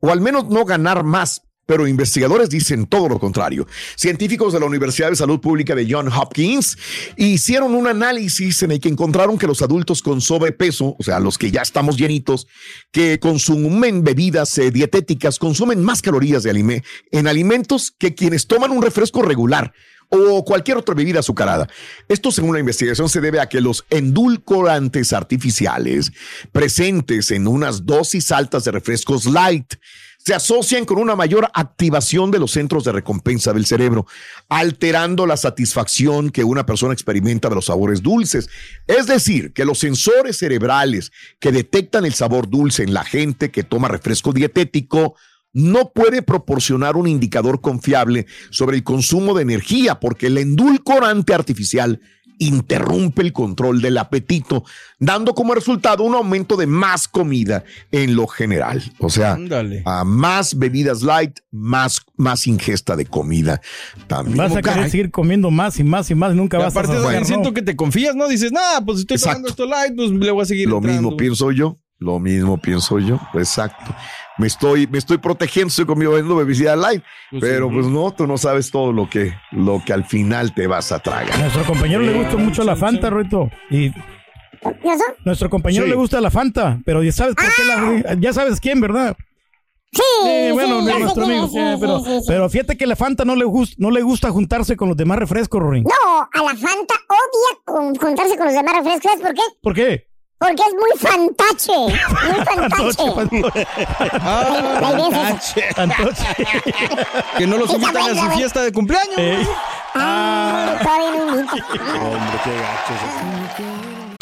o 0.00 0.10
al 0.10 0.20
menos 0.20 0.48
no 0.48 0.64
ganar 0.64 1.04
más. 1.04 1.42
Pero 1.66 1.86
investigadores 1.86 2.50
dicen 2.50 2.86
todo 2.86 3.08
lo 3.08 3.20
contrario. 3.20 3.64
Científicos 3.94 4.52
de 4.52 4.58
la 4.58 4.66
Universidad 4.66 5.08
de 5.10 5.14
Salud 5.14 5.38
Pública 5.38 5.76
de 5.76 5.86
John 5.88 6.08
Hopkins 6.08 6.76
hicieron 7.16 7.76
un 7.76 7.86
análisis 7.86 8.64
en 8.64 8.72
el 8.72 8.80
que 8.80 8.88
encontraron 8.88 9.38
que 9.38 9.46
los 9.46 9.62
adultos 9.62 10.02
con 10.02 10.20
sobrepeso, 10.20 10.96
o 10.98 11.02
sea, 11.04 11.20
los 11.20 11.38
que 11.38 11.52
ya 11.52 11.62
estamos 11.62 11.96
llenitos, 11.96 12.48
que 12.90 13.20
consumen 13.20 14.02
bebidas 14.02 14.58
eh, 14.58 14.72
dietéticas, 14.72 15.38
consumen 15.38 15.80
más 15.84 16.02
calorías 16.02 16.42
de 16.42 16.50
alime- 16.50 16.82
en 17.12 17.28
alimentos 17.28 17.92
que 17.96 18.16
quienes 18.16 18.48
toman 18.48 18.72
un 18.72 18.82
refresco 18.82 19.22
regular 19.22 19.72
o 20.10 20.44
cualquier 20.44 20.76
otra 20.76 20.94
bebida 20.94 21.20
azucarada. 21.20 21.68
Esto, 22.08 22.30
según 22.30 22.52
la 22.54 22.60
investigación, 22.60 23.08
se 23.08 23.20
debe 23.20 23.40
a 23.40 23.48
que 23.48 23.60
los 23.60 23.86
endulcorantes 23.90 25.12
artificiales 25.12 26.12
presentes 26.52 27.30
en 27.30 27.46
unas 27.46 27.86
dosis 27.86 28.30
altas 28.32 28.64
de 28.64 28.72
refrescos 28.72 29.24
light 29.24 29.74
se 30.22 30.34
asocian 30.34 30.84
con 30.84 30.98
una 30.98 31.16
mayor 31.16 31.50
activación 31.54 32.30
de 32.30 32.38
los 32.38 32.50
centros 32.50 32.84
de 32.84 32.92
recompensa 32.92 33.54
del 33.54 33.64
cerebro, 33.64 34.06
alterando 34.50 35.26
la 35.26 35.38
satisfacción 35.38 36.28
que 36.28 36.44
una 36.44 36.66
persona 36.66 36.92
experimenta 36.92 37.48
de 37.48 37.54
los 37.54 37.66
sabores 37.66 38.02
dulces. 38.02 38.50
Es 38.86 39.06
decir, 39.06 39.54
que 39.54 39.64
los 39.64 39.78
sensores 39.78 40.36
cerebrales 40.36 41.10
que 41.38 41.52
detectan 41.52 42.04
el 42.04 42.12
sabor 42.12 42.50
dulce 42.50 42.82
en 42.82 42.92
la 42.92 43.04
gente 43.04 43.50
que 43.50 43.62
toma 43.62 43.88
refresco 43.88 44.34
dietético 44.34 45.16
no 45.52 45.90
puede 45.92 46.22
proporcionar 46.22 46.96
un 46.96 47.08
indicador 47.08 47.60
confiable 47.60 48.26
sobre 48.50 48.76
el 48.76 48.84
consumo 48.84 49.34
de 49.34 49.42
energía 49.42 49.98
porque 50.00 50.28
el 50.28 50.38
endulcorante 50.38 51.34
artificial 51.34 52.00
interrumpe 52.40 53.20
el 53.20 53.34
control 53.34 53.82
del 53.82 53.98
apetito, 53.98 54.64
dando 54.98 55.34
como 55.34 55.54
resultado 55.54 56.02
un 56.04 56.14
aumento 56.14 56.56
de 56.56 56.66
más 56.66 57.06
comida 57.06 57.64
en 57.92 58.16
lo 58.16 58.26
general. 58.26 58.82
O 58.98 59.10
sea, 59.10 59.36
a 59.84 60.04
más 60.04 60.58
bebidas 60.58 61.02
light, 61.02 61.38
más, 61.50 62.00
más 62.16 62.46
ingesta 62.46 62.96
de 62.96 63.04
comida 63.04 63.60
también. 64.06 64.38
Vas 64.38 64.56
a 64.56 64.62
querer 64.62 64.90
seguir 64.90 65.10
comiendo 65.10 65.50
más 65.50 65.78
y 65.78 65.84
más 65.84 66.10
y 66.10 66.14
más 66.14 66.34
nunca 66.34 66.58
Y 66.58 66.62
vas 66.62 66.74
aparte 66.74 66.96
a 66.96 67.18
que 67.18 67.24
siento 67.26 67.52
que 67.52 67.60
te 67.60 67.76
confías, 67.76 68.16
¿no? 68.16 68.26
Dices, 68.26 68.52
nah, 68.52 68.80
pues 68.86 69.00
estoy 69.00 69.16
Exacto. 69.16 69.42
tomando 69.42 69.48
esto 69.50 69.66
light, 69.66 69.94
pues 69.94 70.10
le 70.10 70.30
voy 70.30 70.42
a 70.42 70.46
seguir 70.46 70.68
Lo 70.68 70.78
entrando". 70.78 71.02
mismo 71.02 71.16
pienso 71.18 71.52
yo. 71.52 71.78
Lo 71.98 72.18
mismo 72.18 72.56
pienso 72.58 72.98
yo, 72.98 73.20
exacto. 73.34 73.94
Me 74.40 74.46
estoy, 74.46 74.86
me 74.86 74.96
estoy 74.98 75.18
protegiendo, 75.18 75.68
estoy 75.68 75.84
comiendo 75.84 76.34
bebida 76.36 76.74
light, 76.74 77.02
Pues 77.30 77.42
pero 77.42 77.68
sí. 77.68 77.74
pues 77.74 77.86
no, 77.86 78.10
tú 78.12 78.26
no 78.26 78.38
sabes 78.38 78.70
todo 78.70 78.90
lo 78.92 79.08
que, 79.10 79.34
lo 79.52 79.82
que 79.84 79.92
al 79.92 80.04
final 80.04 80.54
te 80.54 80.66
vas 80.66 80.90
a 80.92 80.96
A 80.96 80.98
tragar. 81.00 81.38
nuestro 81.38 81.64
compañero 81.64 82.00
le 82.00 82.14
gusta 82.14 82.36
mucho 82.38 82.64
la 82.64 82.74
Fanta, 82.74 83.10
Rito. 83.10 83.50
Y 83.70 83.92
nuestro 85.24 85.50
compañero 85.50 85.84
Sí. 85.84 85.90
le 85.90 85.96
gusta 85.96 86.20
la 86.20 86.30
Fanta, 86.30 86.80
pero 86.84 87.02
ya 87.02 87.12
sabes 87.12 87.34
por 87.34 87.44
qué 87.44 87.64
la- 87.64 88.14
ya 88.14 88.32
sabes 88.32 88.60
quién, 88.60 88.80
¿verdad? 88.80 89.16
Sí, 89.92 90.02
Sí, 90.22 90.52
bueno, 90.52 90.86
sí, 90.86 90.98
nuestro 91.00 91.24
amigo, 91.24 91.44
es, 91.46 91.50
sí, 91.50 91.58
sí, 91.58 91.76
pero, 91.80 91.98
sí, 91.98 92.04
sí, 92.06 92.20
sí. 92.20 92.24
pero 92.28 92.48
fíjate 92.48 92.76
que 92.76 92.86
la 92.86 92.94
Fanta 92.96 93.24
no 93.24 93.34
le, 93.34 93.44
gusta, 93.44 93.74
no 93.78 93.90
le 93.90 94.02
gusta 94.02 94.30
juntarse 94.30 94.76
con 94.76 94.88
los 94.88 94.96
demás 94.96 95.18
refrescos, 95.18 95.60
Rory. 95.60 95.82
No, 95.82 95.90
a 96.22 96.42
la 96.44 96.56
Fanta 96.56 96.94
odia 97.08 97.58
con- 97.64 97.94
juntarse 97.96 98.36
con 98.36 98.46
los 98.46 98.54
demás 98.54 98.74
refrescos. 98.76 99.02
¿Sabes 99.10 99.20
por 99.26 99.34
qué? 99.34 99.42
¿Por 99.62 99.74
qué? 99.74 100.09
Porque 100.40 100.62
es 100.62 100.72
muy 100.74 100.90
fantache. 100.98 101.78
Muy 102.26 102.44
fantache. 102.44 103.12
Ah, 104.22 104.80
esa. 104.96 105.82
Entonces, 105.84 106.26
que 107.36 107.46
no 107.46 107.58
los 107.58 107.70
invitan 107.74 108.18
a 108.18 108.22
su 108.24 108.30
fiesta 108.38 108.62
de 108.62 108.72
cumpleaños. 108.72 109.18
eh, 109.18 109.46
Ah, 109.94 110.76
todavía 110.82 111.10
no 111.26 111.40
invita. 111.40 111.66
Hombre, 111.76 112.40
qué 112.44 112.50
gacho. 112.52 113.89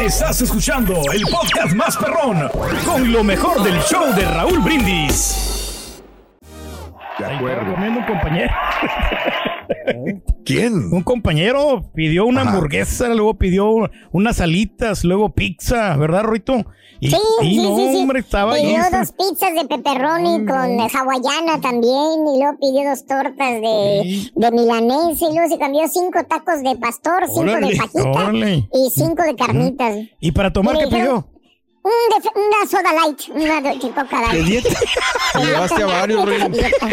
Estás 0.00 0.40
escuchando 0.42 1.00
el 1.12 1.22
podcast 1.22 1.74
más 1.74 1.96
perrón 1.96 2.48
con 2.84 3.12
lo 3.12 3.22
mejor 3.22 3.62
del 3.62 3.80
show 3.82 4.12
de 4.14 4.24
Raúl 4.24 4.58
Brindis. 4.60 6.02
De 7.18 7.24
acuerdo. 7.24 7.72
comiendo 7.72 8.00
un 8.00 8.06
compañero. 8.06 8.52
¿Quién? 10.44 10.74
Un 10.92 11.02
compañero 11.02 11.90
pidió 11.94 12.24
una 12.26 12.42
Ajá. 12.42 12.50
hamburguesa, 12.52 13.08
luego 13.08 13.34
pidió 13.34 13.90
unas 14.12 14.40
alitas, 14.40 15.04
luego 15.04 15.30
pizza, 15.30 15.96
¿verdad, 15.96 16.22
Roito? 16.22 16.64
Y, 17.00 17.10
Sí, 17.10 17.16
y 17.42 17.50
sí, 17.50 17.56
no, 17.62 17.76
sí, 17.76 17.88
sí. 17.92 17.96
hombre, 18.00 18.18
estaba 18.20 18.54
ahí. 18.54 18.62
Pidió 18.66 18.82
dos 18.90 19.12
pizzas 19.12 19.54
de 19.54 19.64
pepperoni 19.68 20.44
con 20.46 20.80
hawaiana 20.80 21.60
también 21.60 22.26
y 22.34 22.40
luego 22.40 22.58
pidió 22.60 22.90
dos 22.90 23.06
tortas 23.06 23.60
de, 23.60 24.30
de 24.34 24.50
milanesa 24.50 25.26
y 25.30 25.34
luego 25.34 25.48
se 25.48 25.58
cambió 25.58 25.86
cinco 25.86 26.24
tacos 26.28 26.60
de 26.62 26.76
pastor, 26.76 27.24
cinco 27.28 27.40
Órale, 27.42 27.68
de 27.68 27.76
fajita 27.76 28.08
órale. 28.10 28.68
y 28.72 28.90
cinco 28.92 29.22
de 29.22 29.36
carnitas. 29.36 29.96
¿Y 30.18 30.32
para 30.32 30.52
tomar 30.52 30.76
qué 30.76 30.88
pidió? 30.88 31.28
Una 31.84 32.68
soda 32.68 32.92
light, 32.92 33.20
una 33.34 33.60
de 33.62 33.78
de 33.78 33.88
coca 33.92 34.22
¿Qué 34.30 34.42
light. 34.42 34.44
dieta? 34.64 34.80
Te 35.34 35.38
llevaste 35.44 35.82
a 35.82 35.86
varios, 35.86 36.26
Dieta, 36.26 36.48
dieta. 36.48 36.86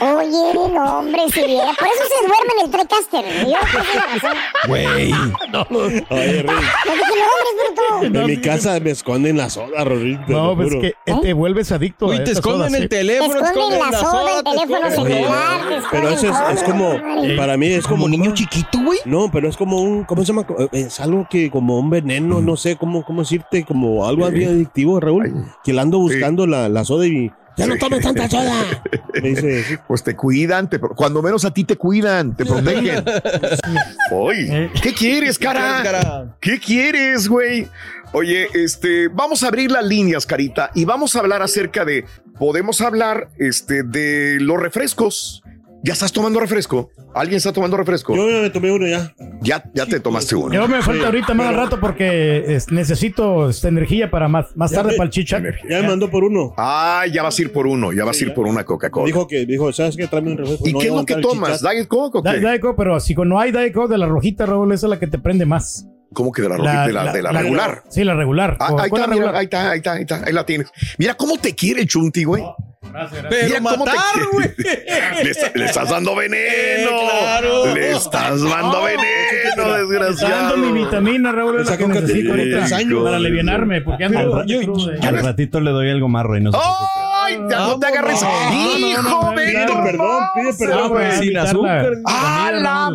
Oye, 0.00 0.70
no, 0.74 0.98
hombre, 0.98 1.20
si 1.32 1.42
viera. 1.44 1.72
Por 1.78 1.86
eso 1.88 2.02
se 2.04 2.26
duerme 2.26 2.52
en 2.58 2.64
el 2.66 2.70
Trecaster. 2.70 3.24
Yo 3.46 3.56
creo 3.70 3.82
que 3.82 3.88
es 3.90 3.94
la 3.96 4.06
razón. 4.06 4.38
Güey. 4.68 5.12
Oye, 6.10 6.42
Rey, 6.42 6.56
No 8.00 8.00
bruto. 8.10 8.20
en 8.20 8.26
mi 8.26 8.36
casa 8.40 8.78
me 8.80 8.90
esconden 8.90 9.36
la 9.38 9.48
soda, 9.48 9.84
Rorito. 9.84 10.22
No, 10.28 10.54
pues 10.56 10.72
es 10.72 10.80
que 10.80 10.86
eh, 11.06 11.14
te 11.22 11.32
vuelves 11.32 11.72
adicto 11.72 12.06
Güey, 12.06 12.20
a 12.20 12.24
te 12.24 12.32
esconden 12.32 12.68
soda, 12.68 12.76
el 12.76 12.82
sí. 12.82 12.88
Te 12.88 12.96
teléfono, 12.96 13.40
te 13.40 13.46
esconden 13.46 13.80
la 13.80 13.98
soda, 13.98 14.38
el 14.38 14.44
te 14.44 14.50
teléfono 14.50 14.90
celular, 14.90 15.60
te 15.68 15.82
Pero 15.90 16.08
eso 16.10 16.26
es, 16.28 16.36
es 16.58 16.62
como, 16.62 16.90
para 17.36 17.56
mí 17.56 17.66
es 17.68 17.84
como, 17.86 17.96
Como 17.96 18.08
niño 18.08 18.30
¿no? 18.30 18.34
chiquito, 18.34 18.78
güey. 18.84 18.98
No, 19.06 19.30
pero 19.32 19.48
es 19.48 19.56
como 19.56 19.80
un, 19.80 20.04
¿cómo 20.04 20.22
se 20.22 20.28
llama? 20.28 20.46
Es 20.72 21.00
algo 21.00 21.26
que 21.30 21.50
como 21.50 21.78
un 21.78 21.88
veneno, 21.90 22.40
no 22.42 22.56
sé 22.56 22.76
cómo, 22.76 23.04
cómo 23.04 23.22
decirte, 23.22 23.64
como 23.64 24.06
algo 24.06 24.28
bien 24.30 24.50
adictivo, 24.50 25.00
Raúl. 25.00 25.46
Que 25.64 25.72
le 25.72 25.80
ando 25.80 25.98
buscando 25.98 26.46
la, 26.46 26.68
la 26.68 26.84
soda 26.84 27.06
y 27.06 27.30
ya 27.56 27.66
no 27.66 27.76
tomes 27.76 28.00
tanta 28.00 28.28
soda. 28.28 28.82
Me 29.14 29.28
dice, 29.30 29.64
sí. 29.64 29.76
Pues 29.88 30.02
te 30.02 30.14
cuidan, 30.14 30.68
te, 30.68 30.78
cuando 30.78 31.22
menos 31.22 31.44
a 31.44 31.52
ti 31.52 31.64
te 31.64 31.76
cuidan, 31.76 32.36
te 32.36 32.44
protegen. 32.44 33.04
Oye, 34.10 34.70
¿qué 34.82 34.92
quieres, 34.92 35.38
cara? 35.38 35.82
cara? 35.82 36.36
¿Qué 36.40 36.60
quieres, 36.60 37.28
güey? 37.28 37.68
Oye, 38.12 38.48
este, 38.54 39.08
vamos 39.08 39.42
a 39.42 39.48
abrir 39.48 39.70
las 39.70 39.84
líneas, 39.84 40.26
carita, 40.26 40.70
y 40.74 40.84
vamos 40.84 41.16
a 41.16 41.20
hablar 41.20 41.42
acerca 41.42 41.84
de, 41.84 42.04
podemos 42.38 42.80
hablar, 42.80 43.28
este, 43.38 43.82
de 43.82 44.38
los 44.40 44.58
refrescos. 44.58 45.42
¿Ya 45.82 45.92
estás 45.92 46.10
tomando 46.12 46.40
refresco? 46.40 46.90
¿Alguien 47.14 47.36
está 47.36 47.52
tomando 47.52 47.76
refresco? 47.76 48.16
yo 48.16 48.28
ya 48.28 48.40
me 48.42 48.50
tomé 48.50 48.72
uno 48.72 48.86
ya. 48.86 49.14
Ya, 49.40 49.62
ya 49.72 49.86
te 49.86 50.00
tomaste 50.00 50.34
uno. 50.34 50.52
Yo 50.52 50.66
me 50.66 50.82
falta 50.82 51.06
ahorita 51.06 51.32
más 51.34 51.46
al 51.48 51.54
rato 51.54 51.78
porque 51.78 52.44
es- 52.56 52.70
necesito 52.72 53.48
esta 53.48 53.68
energía 53.68 54.10
para 54.10 54.26
más, 54.26 54.46
más 54.56 54.72
tarde 54.72 54.92
me- 54.92 54.96
para 54.96 55.06
el 55.06 55.10
chicha. 55.12 55.40
Ya 55.68 55.82
me 55.82 55.88
mandó 55.88 56.10
por 56.10 56.24
uno. 56.24 56.54
Ah, 56.56 57.04
ya 57.12 57.22
vas 57.22 57.38
a 57.38 57.42
ir 57.42 57.52
por 57.52 57.66
uno, 57.66 57.92
ya 57.92 58.04
vas 58.04 58.20
a 58.20 58.24
ir 58.24 58.34
por 58.34 58.46
una 58.46 58.64
Coca-Cola. 58.64 59.06
Dijo 59.06 59.28
que, 59.28 59.46
dijo, 59.46 59.72
¿sabes 59.72 59.96
qué? 59.96 60.08
Tráeme 60.08 60.32
un 60.32 60.38
refresco. 60.38 60.66
¿Y 60.68 60.72
No 60.72 60.78
qué 60.80 60.86
es 60.88 60.92
lo 60.92 61.04
que 61.06 61.16
tomas? 61.16 61.62
¿Diet 61.62 61.86
Coke 61.86 62.18
o 62.18 62.22
qué? 62.22 62.38
Diet 62.40 62.60
Coke, 62.60 62.74
pero 62.76 62.98
si 62.98 63.14
no 63.14 63.38
hay 63.38 63.52
Diet 63.52 63.72
Coke 63.72 63.92
de 63.92 63.98
la 63.98 64.06
rojita, 64.06 64.44
Raúl, 64.46 64.72
esa 64.72 64.86
es 64.86 64.90
la 64.90 64.98
que 64.98 65.06
te 65.06 65.18
prende 65.18 65.46
más. 65.46 65.86
¿Cómo 66.12 66.32
que 66.32 66.40
de 66.42 66.48
la, 66.48 66.56
rojita, 66.56 66.86
de 66.86 66.92
la, 66.92 67.12
de 67.12 67.22
la 67.22 67.32
regular? 67.32 67.82
Sí, 67.90 68.02
la 68.02 68.14
regular. 68.14 68.56
Ah, 68.60 68.74
ahí, 68.78 68.90
está, 68.92 69.06
mira, 69.06 69.36
ahí 69.38 69.44
está, 69.44 69.70
ahí 69.70 69.76
está, 69.78 69.92
ahí 69.92 70.00
está, 70.02 70.22
ahí 70.26 70.32
la 70.32 70.46
tienes. 70.46 70.68
Mira 70.98 71.14
cómo 71.14 71.36
te 71.38 71.54
quiere 71.54 71.82
el 71.82 71.86
Chunti, 71.88 72.24
güey. 72.24 72.42
Mira 72.92 73.58
cómo 73.60 73.84
te 73.84 73.90
matar, 73.90 74.26
güey. 74.32 74.50
Le, 75.24 75.30
está- 75.30 75.50
le 75.54 75.64
estás 75.64 75.88
dando 75.90 76.14
veneno. 76.14 76.90
Eh, 76.90 77.08
claro. 77.20 77.74
Le 77.74 77.90
estás 77.92 78.42
dando 78.42 78.82
veneno, 78.82 79.74
desgraciado. 79.78 80.52
dando 80.52 80.56
mi 80.72 80.84
vitamina, 80.84 81.32
Raúl, 81.32 81.64
la 81.64 81.76
que 81.76 81.86
necesito 81.86 82.30
ahorita 82.32 82.66
para 83.04 83.16
aliviarme, 83.16 83.80
porque 83.82 84.04
ando 84.04 84.44
Pero. 84.46 84.76
Al 85.02 85.18
ratito 85.22 85.60
le 85.60 85.70
doy 85.70 85.90
algo 85.90 86.08
más, 86.08 86.24
Reynoso. 86.26 86.58
¡Ay! 86.62 86.66
ya 86.70 86.85
no 87.48 87.78
te 87.78 87.86
agarres. 87.86 88.20
no, 88.22 88.78
no, 88.78 88.88
¡Hijo, 88.88 89.30
pide 89.34 89.66
perdón, 89.84 90.22
pide 90.34 90.52
perdón, 90.58 90.78
No, 90.82 90.88
pues, 90.90 91.14
sin 91.18 91.36
azúcar. 91.36 91.90
la- 91.92 91.98
¡Ah, 92.06 92.50
la 92.52 92.90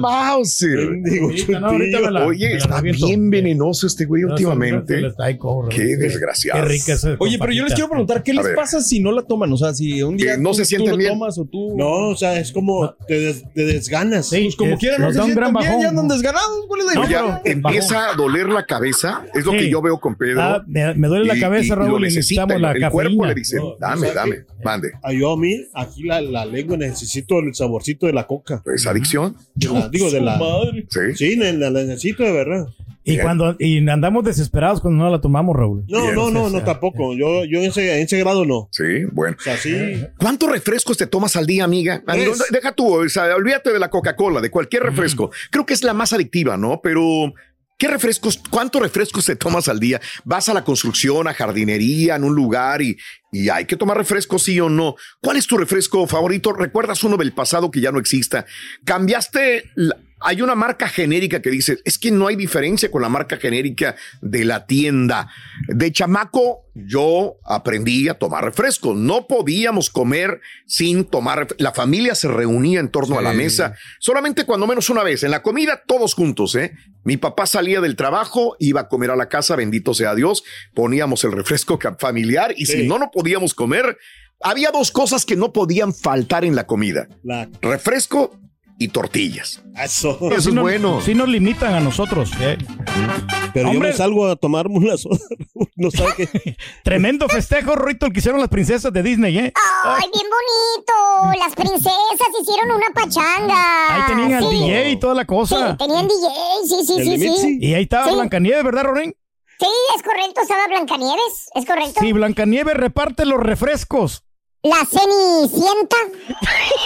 la- 2.11 2.25
Oye, 2.25 2.55
está 2.57 2.81
bien 2.81 3.29
venenoso 3.29 3.88
este 3.88 4.05
güey 4.05 4.23
últimamente. 4.23 5.11
ay, 5.19 5.38
Qué 5.69 5.77
Qué 5.77 5.97
desgraciado. 5.97 6.65
rica 6.65 6.93
esa 6.93 7.15
Oye, 7.19 7.38
pero 7.39 7.51
yo 7.51 7.63
les 7.63 7.73
quiero 7.73 7.89
preguntar, 7.89 8.23
¿qué 8.23 8.33
les 8.33 8.47
pasa 8.50 8.81
si 8.81 9.00
no 9.00 9.11
la 9.11 9.21
toman? 9.23 9.51
O 9.53 9.57
sea, 9.57 9.73
si 9.73 10.01
un 10.03 10.17
día 10.17 10.38
no 10.38 10.53
se 10.53 10.65
sienten 10.65 10.97
bien. 10.97 11.13
tomas 11.13 11.38
o 11.38 11.45
tú... 11.45 11.75
No, 11.77 12.09
o 12.09 12.15
sea, 12.15 12.39
es 12.39 12.51
como 12.51 12.93
te, 13.07 13.19
des- 13.19 13.43
te 13.53 13.65
desganas. 13.65 14.29
Sí, 14.29 14.43
Pues 14.43 14.55
como 14.55 14.73
es- 14.73 14.79
quieran, 14.79 15.01
no 15.01 15.07
se 15.11 15.13
sienten 15.21 15.35
bien, 15.35 15.53
bajón. 15.53 15.81
ya 15.81 15.89
andan 15.89 16.07
desganados. 16.07 16.65
¿Cuál 16.67 16.81
es 16.81 16.85
la 16.88 16.93
No, 16.93 17.01
Ya 17.03 17.07
diferencia? 17.07 17.41
pero- 17.43 17.55
empieza 17.67 18.09
a 18.09 18.15
doler 18.15 18.50
la 18.50 18.65
cabeza, 18.65 19.23
es 19.33 19.45
lo 19.45 19.51
Sí. 19.53 19.57
que 19.59 19.69
yo 19.69 19.81
veo 19.81 20.00
con 20.00 20.15
Pedro. 20.15 20.41
Ah, 20.41 20.63
me, 20.67 20.93
me 20.95 21.07
duele 21.07 21.25
la 21.25 21.39
cabeza, 21.39 21.63
y- 21.63 21.65
y 21.65 21.69
lo 21.69 21.75
Raúl, 21.85 22.01
necesitamos 22.01 22.61
la 22.61 22.71
el 22.71 22.89
cuerpo 22.89 23.09
cafeína. 23.17 23.27
le 23.27 23.33
dice, 23.35 23.57
No, 23.57 23.75
dame, 23.79 24.07
¿sabes 24.07 24.15
dame, 24.24 24.36
qué? 24.38 24.63
mande. 24.63 24.92
Ah, 25.04 25.13
yo 25.13 25.32
a 25.34 25.38
mí, 25.38 25.56
aquí 25.74 26.04
la, 26.04 26.22
la 26.22 26.46
lengua 26.46 26.78
necesito 26.78 27.40
el 27.40 27.54
saborcito 27.56 28.06
de 28.08 28.13
la 28.13 28.28
coca. 28.28 28.62
¿Es 28.74 28.86
adicción? 28.88 29.36
De 29.56 29.68
la- 29.70 29.90
digo, 29.90 30.10
de 30.10 30.22
la... 30.22 30.38
madre. 30.38 30.86
Sí. 30.90 31.00
Sí, 31.16 31.36
la, 31.36 31.51
la 31.54 31.84
necesito 31.84 32.24
de 32.24 32.32
verdad. 32.32 32.68
Y 33.04 33.18
cuando 33.18 33.56
y 33.58 33.80
andamos 33.90 34.24
desesperados 34.24 34.80
cuando 34.80 35.04
no 35.04 35.10
la 35.10 35.20
tomamos, 35.20 35.56
Raúl. 35.56 35.84
No, 35.88 36.04
Bien. 36.04 36.13
no, 36.13 36.30
no, 36.30 36.50
no, 36.51 36.63
tampoco. 36.63 37.16
Yo, 37.16 37.46
yo 37.46 37.58
en 37.58 37.66
ese, 37.66 37.96
en 37.98 38.04
ese 38.04 38.20
grado 38.20 38.46
no. 38.46 38.70
Sí, 38.72 38.84
bueno. 39.12 39.36
O 39.40 39.42
sea, 39.42 39.58
sí. 39.58 39.74
¿Cuántos 40.20 40.51
refrescos 40.51 40.98
te 40.98 41.08
tomas 41.08 41.36
al 41.36 41.48
día, 41.48 41.63
amiga? 41.63 42.04
Deja 42.51 42.74
tú, 42.74 42.94
o 42.94 43.10
sea, 43.10 43.36
olvídate 43.36 43.74
de 43.74 43.80
la 43.80 43.90
Coca-Cola, 43.90 44.40
de 44.40 44.51
cualquier 44.51 44.84
refresco. 44.84 45.32
Creo 45.50 45.66
que 45.66 45.74
es 45.74 45.84
la 45.84 45.96
más 45.96 46.13
adictiva, 46.13 46.58
¿no? 46.58 46.80
Pero, 46.84 47.34
¿qué 47.81 47.88
refrescos, 47.88 48.39
cuántos 48.51 48.79
refrescos 48.79 49.25
te 49.25 49.35
tomas 49.35 49.67
al 49.67 49.79
día? 49.79 50.00
Vas 50.23 50.47
a 50.50 50.53
la 50.53 50.63
construcción, 50.63 51.27
a 51.27 51.33
jardinería, 51.33 52.15
en 52.15 52.23
un 52.23 52.35
lugar 52.35 52.83
y, 52.83 52.95
y 53.31 53.50
hay 53.50 53.65
que 53.65 53.75
tomar 53.75 53.97
refrescos, 53.97 54.43
sí 54.43 54.59
o 54.59 54.69
no. 54.69 54.93
¿Cuál 55.19 55.38
es 55.38 55.47
tu 55.47 55.57
refresco 55.57 56.05
favorito? 56.05 56.53
¿Recuerdas 56.53 57.03
uno 57.03 57.17
del 57.17 57.33
pasado 57.33 57.71
que 57.71 57.81
ya 57.81 57.91
no 57.91 57.97
exista? 57.97 58.45
¿Cambiaste? 58.85 59.71
la- 59.73 59.97
hay 60.24 60.42
una 60.42 60.56
marca 60.56 60.88
genérica 60.88 61.42
que 61.42 61.50
dice, 61.50 61.80
es 61.84 61.98
que 61.98 62.12
no 62.12 62.28
hay 62.28 62.36
diferencia 62.36 62.92
con 62.92 63.01
la 63.01 63.10
marca 63.10 63.38
genérica 63.38 63.96
de 64.22 64.46
la 64.46 64.66
tienda. 64.66 65.30
De 65.68 65.92
chamaco, 65.92 66.66
yo 66.74 67.38
aprendí 67.44 68.08
a 68.08 68.13
tomar 68.13 68.46
refresco. 68.46 68.94
No 68.94 69.28
podíamos 69.28 69.90
comer 69.90 70.42
sin 70.68 71.06
tomar. 71.06 71.48
La 71.58 71.72
familia 71.72 72.16
se 72.16 72.28
reunía 72.28 72.80
en 72.80 72.90
torno 72.90 73.18
a 73.18 73.22
la 73.22 73.34
mesa, 73.34 73.74
solamente 74.00 74.46
cuando 74.46 74.68
menos 74.68 74.90
una 74.90 75.04
vez. 75.04 75.24
En 75.24 75.32
la 75.32 75.42
comida, 75.42 75.82
todos 75.86 76.13
juntos, 76.13 76.56
¿eh? 76.56 76.74
Mi 77.04 77.18
papá 77.18 77.48
salía 77.48 77.82
del 77.82 77.96
trabajo, 77.96 78.56
iba 78.60 78.82
a 78.82 78.88
comer 78.88 79.12
a 79.12 79.16
la 79.16 79.28
casa, 79.28 79.56
bendito 79.56 79.94
sea 79.94 80.13
Dios. 80.13 80.44
Poníamos 80.74 81.24
el 81.24 81.32
refresco 81.32 81.80
familiar 81.98 82.54
y 82.56 82.68
si 82.68 82.88
no, 82.88 83.00
no 83.00 83.10
podíamos 83.12 83.54
comer. 83.54 83.98
Había 84.44 84.72
dos 84.72 84.92
cosas 84.92 85.25
que 85.25 85.36
no 85.36 85.51
podían 85.54 85.94
faltar 85.94 86.46
en 86.46 86.56
la 86.56 86.66
comida: 86.66 87.08
La, 87.24 87.50
refresco 87.62 88.40
y 88.80 88.88
tortillas. 88.88 89.62
eso. 89.78 90.18
Eso 90.32 90.50
es 90.50 90.56
bueno. 90.56 91.01
Sí 91.01 91.13
nos 91.13 91.28
limitan 91.30 91.74
a 91.74 91.80
nosotros. 91.80 92.32
¿eh? 92.40 92.58
Pero 93.54 93.72
yo 93.74 93.80
me 93.80 93.94
salgo 93.94 94.28
a 94.28 94.36
tomarme 94.36 94.78
una 94.78 94.98
soda. 94.98 95.18
no 95.75 95.92
sabe 95.92 96.13
qué. 96.18 96.58
Tremendo 96.84 97.28
festejo, 97.30 97.75
Rito, 97.75 98.06
el 98.08 98.13
que 98.13 98.20
hicieron 98.20 98.40
las 98.40 98.50
princesas 98.50 98.92
de 98.92 99.04
Disney, 99.04 99.38
¿eh? 99.38 99.54
¡Ay, 99.84 100.10
bien 100.13 100.25
bonito! 100.30 101.40
Las 101.44 101.56
princesas 101.56 102.28
hicieron 102.42 102.72
una 102.72 102.88
pachanga. 102.94 103.96
Ahí 103.96 104.01
tenían 104.08 104.34
al 104.34 104.50
Sí. 104.50 104.60
DJ 104.60 104.90
y 104.92 105.00
toda 105.00 105.13
la 105.13 105.22
Sí, 105.22 105.28
cosa. 105.28 105.78
tenían 105.78 106.08
DJ, 106.08 106.28
sí, 106.68 106.75
sí, 106.86 106.94
¿El 107.12 107.20
sí, 107.20 107.38
sí. 107.38 107.58
Y 107.62 107.74
ahí 107.74 107.84
estaba 107.84 108.08
Sí. 108.08 108.16
Blancanieves, 108.16 108.63
¿verdad, 108.63 108.84
Rorín? 108.84 109.16
Sí, 109.60 109.68
es 109.96 110.01
correcto, 110.01 110.42
estaba 110.42 110.68
Blancanieves, 110.68 111.50
es 111.54 111.66
correcto. 111.66 112.00
Sí, 112.00 112.13
Blancanieves 112.13 112.74
reparte 112.75 113.25
los 113.25 113.40
refrescos. 113.40 114.24
La 114.63 114.86
cenicienta. 114.86 115.98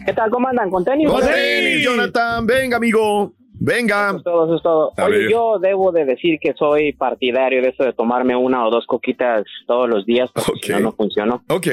¿Qué 0.06 0.14
tal? 0.14 0.30
¿Cómo 0.32 0.48
andan? 0.48 0.70
¿Con 0.70 0.84
tenis? 0.84 1.08
Con 1.10 1.22
tenis, 1.22 1.84
Jonathan. 1.84 2.46
Venga, 2.46 2.78
amigo. 2.78 3.34
Venga. 3.63 4.08
Eso 4.10 4.17
es 4.17 4.24
todo, 4.24 4.45
eso 4.45 4.56
es 4.56 4.63
todo. 4.63 4.91
A 4.97 5.06
Oye, 5.06 5.17
ver. 5.19 5.30
yo 5.32 5.60
debo 5.62 5.91
de 5.91 6.04
decir 6.06 6.39
que 6.41 6.54
soy 6.58 6.93
partidario 6.93 7.62
de 7.62 7.69
eso 7.69 7.84
de 7.84 7.93
tomarme 7.93 8.36
una 8.36 8.65
o 8.65 8.71
dos 8.71 8.86
coquitas 8.88 9.43
todos 9.67 9.88
los 9.88 10.04
días 10.08 10.30
porque 10.34 10.60
si 10.63 10.71
no, 10.71 10.80
no 10.80 10.91
funcionó. 10.93 11.43
Ok. 11.47 11.67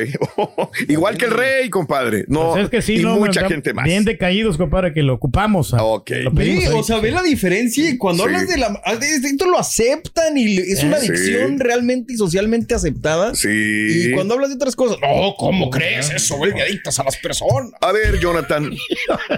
Igual 0.88 1.16
que 1.16 1.24
el 1.24 1.30
rey, 1.30 1.70
compadre. 1.70 2.24
No, 2.28 2.50
Pues 2.50 2.64
es 2.64 2.70
que 2.70 2.82
sí, 2.82 2.96
y 2.96 3.02
no, 3.02 3.16
mucha 3.16 3.48
gente 3.48 3.72
más. 3.72 3.86
Bien 3.86 4.04
decaídos, 4.04 4.58
compadre, 4.58 4.92
que 4.92 5.02
lo 5.02 5.14
ocupamos. 5.14 5.72
ah. 5.72 5.82
Ok. 5.82 6.10
Lo 6.24 6.32
pedimos 6.34 6.64
Sí, 6.64 6.68
ahí. 6.70 6.78
o 6.78 6.82
sea, 6.82 6.98
ve 7.00 7.10
la 7.10 7.22
diferencia 7.22 7.88
y 7.88 7.96
cuando 7.96 8.24
Sí. 8.24 8.28
hablas 8.28 8.48
de 8.48 8.58
la... 8.58 8.82
Esto 9.24 9.46
lo 9.46 9.58
aceptan 9.58 10.36
y 10.36 10.58
es 10.58 10.84
una 10.84 10.98
Eh, 10.98 11.00
sí. 11.00 11.08
adicción 11.08 11.58
realmente 11.58 12.12
y 12.12 12.16
socialmente 12.16 12.74
aceptada. 12.74 13.34
Sí. 13.34 13.48
Y 13.48 14.12
cuando 14.12 14.34
hablas 14.34 14.50
de 14.50 14.56
otras 14.56 14.76
cosas, 14.76 14.98
no, 15.00 15.34
¿cómo 15.38 15.70
crees 15.70 16.10
eso? 16.10 16.36
Vuelve 16.36 16.60
adictas 16.60 16.98
a 16.98 17.04
las 17.04 17.16
personas. 17.16 17.72
A 17.80 17.92
ver, 17.92 18.18
Jonathan. 18.20 18.70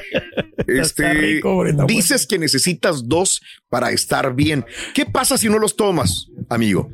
este, 0.67 1.13
rico, 1.13 1.65
dices 1.87 2.27
que 2.27 2.40
necesitas 2.41 3.09
dos 3.09 3.41
para 3.69 3.91
estar 3.91 4.35
bien. 4.35 4.65
¿Qué 4.95 5.07
pasa 5.07 5.39
si 5.39 5.49
no 5.49 5.59
los 5.59 5.77
tomas, 5.77 6.27
amigo? 6.49 6.89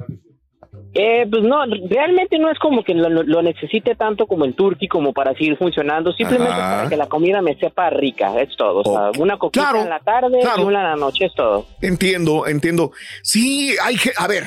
Eh, 0.98 1.26
pues 1.30 1.42
no, 1.42 1.58
realmente 1.90 2.38
no 2.38 2.50
es 2.50 2.58
como 2.58 2.82
que 2.82 2.94
lo, 2.94 3.10
lo 3.22 3.42
necesite 3.42 3.94
tanto 3.96 4.26
como 4.26 4.46
el 4.46 4.54
turkey 4.54 4.88
como 4.88 5.12
para 5.12 5.34
seguir 5.34 5.58
funcionando, 5.58 6.10
simplemente 6.14 6.54
Ajá. 6.54 6.76
para 6.76 6.88
que 6.88 6.96
la 6.96 7.06
comida 7.06 7.42
me 7.42 7.54
sepa 7.56 7.90
rica, 7.90 8.40
es 8.40 8.56
todo. 8.56 8.80
O 8.80 8.84
sea, 9.12 9.22
una 9.22 9.36
coquita 9.36 9.64
Claro, 9.70 9.82
en 9.82 9.90
la 9.90 10.00
tarde 10.00 10.38
claro. 10.40 10.62
y 10.62 10.64
una 10.64 10.80
en 10.80 10.86
la 10.92 10.96
noche 10.96 11.26
es 11.26 11.34
todo. 11.34 11.66
Entiendo, 11.82 12.46
entiendo. 12.46 12.92
Sí, 13.22 13.74
hay 13.82 13.96
que, 13.96 14.12
a 14.16 14.26
ver, 14.26 14.44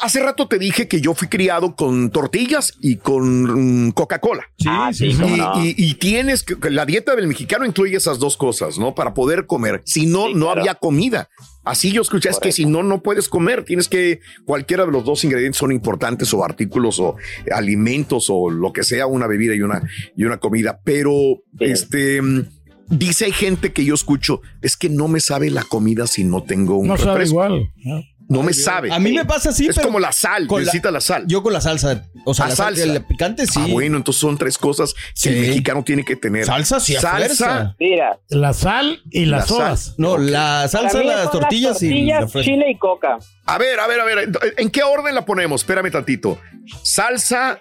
hace 0.00 0.20
rato 0.22 0.48
te 0.48 0.58
dije 0.58 0.88
que 0.88 1.00
yo 1.00 1.12
fui 1.14 1.28
criado 1.28 1.76
con 1.76 2.10
tortillas 2.10 2.72
y 2.80 2.96
con 2.96 3.86
mm, 3.88 3.90
Coca-Cola. 3.92 4.44
Sí, 4.58 4.64
Ah, 4.68 4.90
sí, 4.92 5.12
sí, 5.12 5.18
sí. 5.18 5.24
Y, 5.34 5.36
no. 5.36 5.64
y- 5.64 5.74
y 5.76 5.94
tienes 5.94 6.42
que, 6.42 6.56
la 6.70 6.86
dieta 6.86 7.14
del 7.14 7.26
mexicano 7.26 7.66
incluye 7.66 7.96
esas 7.96 8.18
dos 8.18 8.36
cosas, 8.36 8.78
¿no? 8.78 8.94
Para 8.94 9.12
poder 9.12 9.46
comer. 9.46 9.82
Si 9.84 10.06
no, 10.06 10.28
Sí, 10.28 10.34
no 10.34 10.46
claro. 10.46 10.60
había 10.62 10.74
comida. 10.76 11.28
Así 11.62 11.90
yo 11.92 12.00
escuché, 12.02 12.28
es 12.30 12.38
que 12.38 12.52
si 12.52 12.64
no, 12.64 12.82
no 12.84 13.02
puedes 13.02 13.28
comer. 13.28 13.64
Tienes 13.64 13.88
que, 13.88 14.20
cualquiera 14.44 14.86
de 14.86 14.92
los 14.92 15.04
dos 15.04 15.24
ingredientes 15.24 15.58
son 15.58 15.72
importantes 15.72 16.32
o 16.32 16.44
artículos 16.44 16.98
o 17.00 17.16
alimentos 17.52 18.26
o 18.30 18.50
lo 18.50 18.72
que 18.72 18.82
sea, 18.84 19.06
una 19.06 19.26
bebida 19.26 19.54
y 19.54 19.60
una, 19.62 19.82
y 20.16 20.24
una 20.24 20.38
comida. 20.38 20.80
Pero, 20.84 21.12
este, 21.58 22.22
mm, 22.22 22.46
dice 22.88 23.24
hay 23.26 23.32
gente 23.32 23.72
que 23.72 23.84
yo 23.84 23.94
escucho, 23.94 24.40
es 24.62 24.76
que 24.76 24.88
no 24.88 25.08
me 25.08 25.20
sabe 25.20 25.50
la 25.50 25.64
comida 25.64 26.06
si 26.06 26.22
no 26.24 26.44
tengo 26.44 26.78
un 26.78 26.86
No 26.88 26.96
sabe 26.96 27.10
refresco. 27.18 27.32
igual. 27.34 27.72
¿no? 27.84 28.02
No 28.28 28.42
me 28.42 28.52
sabe. 28.52 28.92
A 28.92 28.98
mí 28.98 29.12
me 29.12 29.24
pasa 29.24 29.50
así, 29.50 29.68
es 29.68 29.76
pero 29.76 29.86
como 29.86 30.00
la 30.00 30.10
sal, 30.10 30.48
con 30.48 30.60
la- 30.60 30.66
necesita 30.66 30.90
la 30.90 31.00
sal. 31.00 31.24
Yo 31.28 31.42
con 31.44 31.52
la 31.52 31.60
salsa, 31.60 32.04
o 32.24 32.34
sea, 32.34 32.48
la 32.48 32.56
salsa, 32.56 32.82
el 32.82 33.04
picante 33.04 33.46
sí. 33.46 33.60
Ah, 33.62 33.66
bueno, 33.70 33.96
entonces 33.96 34.20
son 34.20 34.36
tres 34.36 34.58
cosas 34.58 34.94
que 35.22 35.28
el 35.28 35.34
Sí. 35.44 35.48
mexicano 35.50 35.84
tiene 35.84 36.04
que 36.04 36.16
tener. 36.16 36.44
Salsa 36.44 36.80
sí, 36.80 36.94
salsa. 36.94 37.76
Mira, 37.78 38.18
La 38.28 38.52
sal 38.52 39.00
y 39.12 39.26
La 39.26 39.36
las 39.38 39.46
sodas. 39.48 39.94
No, 39.98 40.18
la 40.18 40.66
salsa, 40.68 41.04
las 41.04 41.30
tortillas, 41.30 41.80
y 41.82 41.88
tortillas, 41.88 42.20
la 42.22 42.28
fresca. 42.28 42.50
chile 42.52 42.70
y 42.70 42.78
coca. 42.78 43.18
A 43.46 43.58
ver, 43.58 43.78
a 43.78 43.86
ver, 43.86 44.00
a 44.00 44.04
ver. 44.04 44.30
¿En 44.56 44.70
qué 44.70 44.82
orden 44.82 45.14
la 45.14 45.24
ponemos? 45.24 45.60
Espérame 45.62 45.92
tantito. 45.92 46.38
Salsa, 46.82 47.58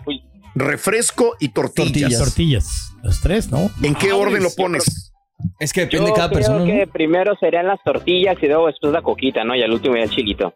refresco 0.56 1.36
y 1.40 1.50
tortillas. 1.50 1.92
Tortillas. 1.92 2.20
Tortillas. 2.20 2.92
Las 3.04 3.22
tres, 3.22 3.52
¿no? 3.52 3.70
¿En 3.84 3.94
qué 3.94 4.10
Ah, 4.12 4.16
orden 4.16 4.42
lo 4.42 4.50
sí, 4.50 4.56
pones? 4.58 5.05
Es 5.60 5.72
que 5.74 5.82
Yo 5.82 5.86
depende 5.86 6.08
de 6.12 6.14
cada 6.16 6.30
creo 6.30 6.40
persona. 6.40 6.66
que 6.66 6.86
¿no? 6.86 6.92
primero 6.92 7.36
serían 7.40 7.68
las 7.68 7.82
tortillas 7.84 8.36
y 8.42 8.48
luego 8.48 8.68
después 8.68 8.92
la 8.94 9.02
coquita, 9.02 9.44
¿no? 9.44 9.56
Y 9.56 9.62
al 9.64 9.72
último 9.72 9.96
ya 9.96 10.04
el 10.04 10.10
chilito. 10.10 10.54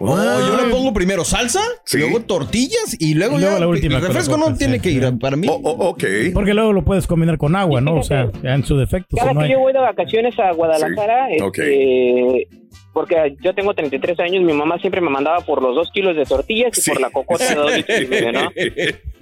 No, 0.00 0.16
yo 0.48 0.56
le 0.56 0.70
pongo 0.70 0.92
primero 0.94 1.22
salsa, 1.22 1.60
Sí. 1.84 1.98
luego 1.98 2.20
tortillas 2.20 2.96
y 2.98 3.12
luego, 3.14 3.36
Y 3.36 3.40
luego 3.42 3.56
ya 3.56 3.60
la 3.60 3.68
última 3.68 3.96
el 3.98 4.02
refresco 4.02 4.38
no 4.38 4.54
tiene 4.56 4.80
que 4.80 4.90
ir 4.90 5.06
para 5.20 5.36
mí. 5.36 5.46
Oh, 5.50 5.60
oh, 5.62 5.88
ok. 5.90 6.02
Porque 6.32 6.54
luego 6.54 6.72
lo 6.72 6.82
puedes 6.82 7.06
combinar 7.06 7.36
con 7.36 7.54
agua, 7.54 7.82
¿no? 7.82 7.96
O 7.96 8.02
sea, 8.02 8.30
ya 8.42 8.54
en 8.54 8.64
su 8.64 8.76
defecto. 8.78 9.16
Cada 9.18 9.34
no 9.34 9.40
que 9.40 9.46
hay- 9.46 9.52
yo 9.52 9.60
voy 9.60 9.72
de 9.74 9.80
vacaciones 9.80 10.38
a 10.38 10.50
Guadalajara, 10.52 11.28
Sí, 11.36 11.42
ok. 11.42 11.58
este, 11.58 12.48
porque 12.92 13.36
yo 13.40 13.54
tengo 13.54 13.74
33 13.74 14.20
años, 14.20 14.42
mi 14.44 14.52
mamá 14.52 14.78
siempre 14.78 15.00
me 15.00 15.08
mandaba 15.10 15.40
por 15.40 15.62
los 15.62 15.74
dos 15.74 15.90
kilos 15.92 16.14
de 16.16 16.24
tortillas 16.24 16.76
y 16.76 16.90
por 16.90 17.00
la 17.00 17.10
cocota 17.10 17.48
de 17.48 17.54
dos 17.54 17.74
litros 17.76 18.00
y 18.02 18.06
medio, 18.06 18.32
¿no? 18.32 18.50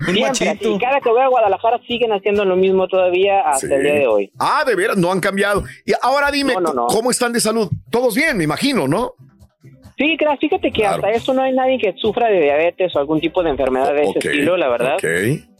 Siempre, 0.00 0.24
así, 0.48 0.78
cada 0.80 0.98
que 1.00 1.11
voy 1.11 1.20
a 1.20 1.28
Guadalajara 1.28 1.78
siguen 1.87 2.11
haciendo 2.12 2.44
lo 2.44 2.56
mismo 2.56 2.88
todavía 2.88 3.40
hasta 3.42 3.74
el 3.76 3.83
día 3.83 3.92
de 3.94 4.06
hoy. 4.06 4.33
Ah, 4.38 4.64
de 4.66 4.74
veras, 4.74 4.96
no 4.96 5.12
han 5.12 5.20
cambiado. 5.20 5.62
Y 5.85 5.92
ahora 6.00 6.30
dime, 6.30 6.54
No, 6.54 6.61
no, 6.61 6.72
no. 6.72 6.87
¿cómo 6.87 7.11
están 7.11 7.33
de 7.33 7.40
salud? 7.40 7.68
Todos 7.90 8.14
bien, 8.14 8.38
me 8.38 8.44
imagino, 8.44 8.88
¿no? 8.88 9.12
Sí, 9.98 10.16
claro, 10.16 10.38
fíjate 10.40 10.72
que 10.72 10.87
hasta 10.87 11.11
eso 11.11 11.35
no 11.35 11.42
hay 11.42 11.52
nadie 11.52 11.78
que 11.78 11.92
sufra 11.98 12.28
de 12.28 12.40
diabetes 12.40 12.96
o 12.96 12.98
algún 12.98 13.20
tipo 13.20 13.42
de 13.42 13.50
enfermedad 13.50 13.92
de 13.92 14.04
ese 14.04 14.18
estilo, 14.18 14.56
la 14.56 14.68
verdad. 14.70 14.94
ok. 14.94 15.04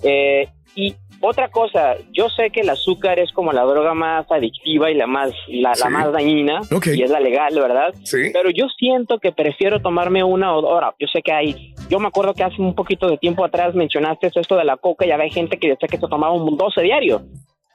Eh, 0.03 0.49
y 0.75 0.95
otra 1.21 1.49
cosa, 1.49 1.97
yo 2.13 2.29
sé 2.31 2.51
que 2.51 2.61
el 2.61 2.71
azúcar 2.71 3.19
es 3.19 3.31
como 3.33 3.53
la 3.53 3.65
droga 3.65 3.95
más 3.95 4.31
adictiva 4.31 4.91
y 4.91 4.95
la 4.95 5.07
más 5.07 5.31
la, 5.49 5.73
la 5.79 5.91
más 5.91 6.13
dañina 6.13 6.61
y 6.87 7.03
es 7.03 7.11
la 7.11 7.21
legal, 7.21 7.55
¿verdad? 7.55 7.95
Sí. 8.05 8.31
Pero 8.33 8.51
yo 8.51 8.67
siento 8.79 9.19
que 9.19 9.33
prefiero 9.33 9.81
tomarme 9.81 10.25
una 10.25 10.55
o 10.55 10.67
ahora, 10.67 10.95
yo 10.99 11.07
sé 11.09 11.21
que 11.23 11.33
hay, 11.33 11.75
yo 11.89 11.99
me 11.99 12.09
acuerdo 12.09 12.33
que 12.35 12.43
hace 12.43 12.61
un 12.61 12.75
poquito 12.75 13.07
de 13.09 13.19
tiempo 13.19 13.45
atrás 13.45 13.75
mencionaste 13.75 14.31
esto 14.35 14.57
de 14.57 14.65
la 14.65 14.77
coca 14.77 15.05
y 15.05 15.11
había 15.11 15.29
gente 15.29 15.59
que 15.59 15.69
decía 15.69 15.89
que 15.89 15.99
se 15.99 16.09
tomaba 16.09 16.33
un 16.33 16.57
12 16.57 16.81
diario. 16.83 17.23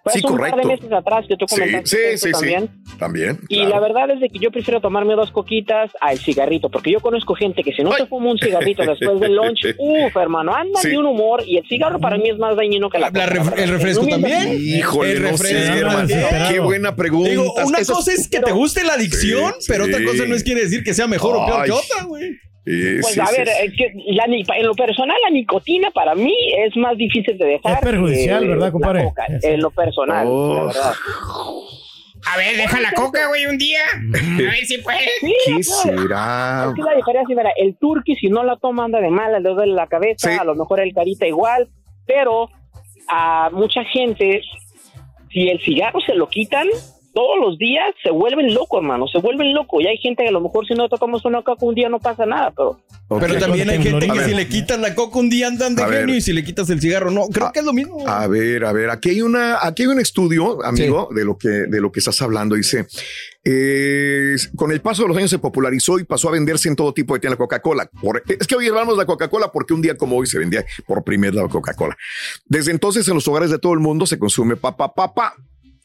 Fue 0.06 0.14
Sí, 0.14 0.20
hace 0.20 0.28
un 0.28 0.38
par 0.40 0.52
correcto. 0.52 0.70
de 0.70 0.76
meses 0.76 0.92
atrás 0.92 1.26
que 1.28 1.36
tú 1.36 1.46
Sí, 1.48 1.56
comentaste 1.60 1.90
sí, 1.98 1.98
esto 2.14 2.28
sí, 2.28 2.32
también. 2.34 2.70
sí. 2.86 2.98
También. 3.00 3.40
Y 3.50 3.56
claro. 3.56 3.70
la 3.72 3.80
verdad 3.80 4.12
es 4.12 4.20
de 4.20 4.30
que 4.30 4.38
yo 4.38 4.52
prefiero 4.52 4.80
tomarme 4.80 5.16
dos 5.16 5.32
coquitas 5.32 5.90
al 6.00 6.20
cigarrito, 6.20 6.70
porque 6.70 6.92
yo 6.92 7.00
conozco 7.00 7.34
gente 7.34 7.64
que 7.64 7.74
si 7.74 7.82
no 7.84 7.92
se 7.94 8.06
fuma 8.06 8.30
un 8.30 8.38
cigarrito 8.38 8.84
después 8.86 9.20
del 9.20 9.36
lunch, 9.36 9.66
uff, 9.80 10.16
hermano, 10.16 10.54
anda 10.54 10.80
Sí. 10.80 10.90
de 10.92 10.98
un 11.00 11.08
humor 11.08 11.42
y 11.48 11.58
el 11.58 11.68
cigarro 11.68 12.00
para 12.00 12.18
mí 12.20 12.30
es 12.30 12.38
más 12.38 12.56
dañino 12.56 12.88
que 12.92 13.00
la, 13.00 13.08
coca, 13.08 13.26
ref- 13.26 13.58
el 13.58 13.70
refresco 13.70 14.04
No 14.04 14.10
también. 14.10 14.54
Híjole, 14.62 15.12
El 15.14 15.24
no 15.24 15.30
refresco 15.32 15.58
sé, 15.74 15.80
hermano. 15.80 15.98
también. 15.98 16.26
Qué 16.52 16.60
buena 16.60 16.96
pregunta. 16.96 17.30
Digo, 17.32 17.54
una 17.66 17.80
Esas- 17.80 17.96
cosa 17.96 18.14
es 18.14 18.28
que 18.28 18.40
te 18.42 18.52
guste 18.52 18.84
la 18.84 18.94
adicción, 18.94 19.54
Sí, 19.60 19.66
pero 19.72 19.86
otra 19.86 20.04
cosa 20.06 20.26
no 20.28 20.36
es 20.36 20.44
quiere 20.44 20.62
decir 20.62 20.84
que 20.84 20.94
sea 20.94 21.08
mejor 21.08 21.36
o 21.36 21.46
peor 21.48 21.62
Ay. 21.62 21.66
que 21.66 21.72
otra, 21.72 22.04
güey. 22.04 22.30
Pues 22.66 23.14
sí, 23.14 23.20
a 23.20 23.26
sí, 23.28 23.36
ver, 23.38 23.48
sí. 23.48 23.54
eh, 23.64 23.72
que 23.78 23.94
la 24.14 24.24
en 24.26 24.66
lo 24.66 24.74
personal 24.74 25.16
la 25.24 25.30
nicotina 25.30 25.92
para 25.92 26.16
mí 26.16 26.34
es 26.66 26.76
más 26.76 26.98
difícil 26.98 27.38
de 27.38 27.46
dejar. 27.46 27.74
Es 27.74 27.80
perjudicial, 27.82 28.42
que 28.42 28.48
¿verdad, 28.48 28.66
la 28.66 28.72
compadre? 28.72 29.04
coca, 29.04 29.26
en 29.30 29.62
lo 29.62 29.70
personal, 29.72 30.26
Oh. 30.28 30.56
la 30.56 30.64
verdad. 30.66 30.94
A 32.28 32.38
ver, 32.38 32.58
deja 32.58 32.80
la 32.82 32.92
coca, 32.94 33.28
güey, 33.28 33.46
un 33.46 33.58
día. 33.60 33.82
A 33.94 34.38
ver 34.42 34.66
si 34.66 34.80
puedes. 34.80 35.02
Sí, 35.20 35.34
¿Qué 35.46 35.52
no, 35.52 35.62
será? 35.64 36.66
Es 36.70 36.74
que 36.76 36.82
la 36.82 36.96
diferencia, 36.96 37.36
mira, 37.36 37.52
el 37.56 37.78
turqui 37.78 38.16
si 38.16 38.30
no 38.30 38.44
la 38.44 38.58
toma 38.58 38.86
anda 38.86 39.00
de 39.00 39.12
mala, 39.12 39.40
le 39.40 39.50
duele 39.50 39.74
la 39.74 39.86
cabeza, 39.86 40.32
Sí. 40.32 40.38
a 40.40 40.44
lo 40.44 40.56
mejor 40.56 40.80
el 40.80 40.92
carita 40.92 41.28
igual, 41.28 41.70
pero 42.08 42.50
a 43.08 43.52
mucha 43.54 43.84
gente, 43.84 44.42
si 45.32 45.50
el 45.50 45.60
cigarro 45.62 46.00
se 46.02 46.16
lo 46.16 46.28
quitan, 46.28 46.68
todos 47.16 47.40
los 47.40 47.58
días 47.58 47.86
se 48.04 48.12
vuelven 48.12 48.54
locos, 48.54 48.82
hermano, 48.82 49.08
se 49.08 49.20
vuelven 49.20 49.54
locos. 49.54 49.82
Y 49.82 49.88
hay 49.88 49.98
gente 49.98 50.24
que 50.24 50.30
a 50.30 50.34
lo 50.34 50.42
mejor 50.42 50.68
si 50.68 50.74
no 50.74 50.90
tocamos 50.90 51.24
una 51.24 51.42
coca 51.44 51.66
un 51.66 51.74
día 51.74 51.88
no 51.88 51.98
pasa 51.98 52.26
nada, 52.26 52.52
pero... 52.56 52.78
Pero 53.08 53.38
también 53.38 53.70
hay 53.70 53.82
gente 53.82 54.10
A 54.10 54.14
que 54.14 54.24
si 54.26 54.34
le 54.34 54.48
quitas 54.50 54.80
la 54.80 54.96
coca 54.96 55.20
un 55.20 55.30
día 55.30 55.48
andan 55.48 55.76
de 55.76 55.84
A 55.84 55.88
ver. 55.88 56.02
genio 56.02 56.16
y 56.16 56.22
si 56.22 56.34
le 56.34 56.44
quitas 56.44 56.70
el 56.72 56.82
cigarro 56.82 57.12
no. 57.12 57.28
Creo 57.28 57.52
que 57.54 57.60
es 57.60 57.66
lo 57.66 57.72
mismo. 57.72 58.06
A 58.06 58.28
ver, 58.28 58.66
a 58.66 58.74
ver, 58.74 58.90
aquí 58.90 59.12
hay 59.12 59.22
una, 59.22 59.60
aquí 59.66 59.84
hay 59.84 59.88
un 59.88 60.00
estudio, 60.02 60.62
amigo, 60.66 61.08
de 61.16 61.24
lo 61.24 61.38
que, 61.38 61.48
de 61.48 61.80
lo 61.80 61.92
que 61.92 62.00
estás 62.00 62.22
hablando. 62.22 62.56
Dice, 62.56 62.88
eh, 63.46 64.36
con 64.58 64.72
el 64.72 64.82
paso 64.82 65.04
de 65.04 65.08
los 65.08 65.18
años 65.18 65.30
se 65.30 65.40
popularizó 65.40 66.00
y 66.00 66.04
pasó 66.04 66.28
a 66.28 66.32
venderse 66.32 66.68
en 66.68 66.76
todo 66.76 66.94
tipo 66.94 67.14
de 67.14 67.22
tiendas 67.22 67.40
la 67.40 67.46
Coca-Cola. 67.46 67.90
Es 68.28 68.48
que 68.48 68.56
hoy 68.56 68.68
hablamos 68.68 68.96
de 68.96 69.04
la 69.04 69.06
Coca-Cola 69.06 69.52
porque 69.54 69.74
un 69.74 69.82
día 69.82 69.96
como 69.96 70.18
hoy 70.18 70.28
se 70.28 70.38
vendía 70.38 70.66
por 70.86 71.04
primera 71.04 71.32
vez 71.32 71.44
la 71.44 71.50
Coca-Cola. 71.50 71.96
Desde 72.46 72.72
entonces 72.72 73.08
en 73.08 73.14
los 73.14 73.28
hogares 73.28 73.52
de 73.52 73.60
todo 73.60 73.74
el 73.74 73.80
mundo 73.80 74.06
se 74.06 74.20
consume 74.20 74.58
papa 74.58 74.94
papa. 74.94 75.36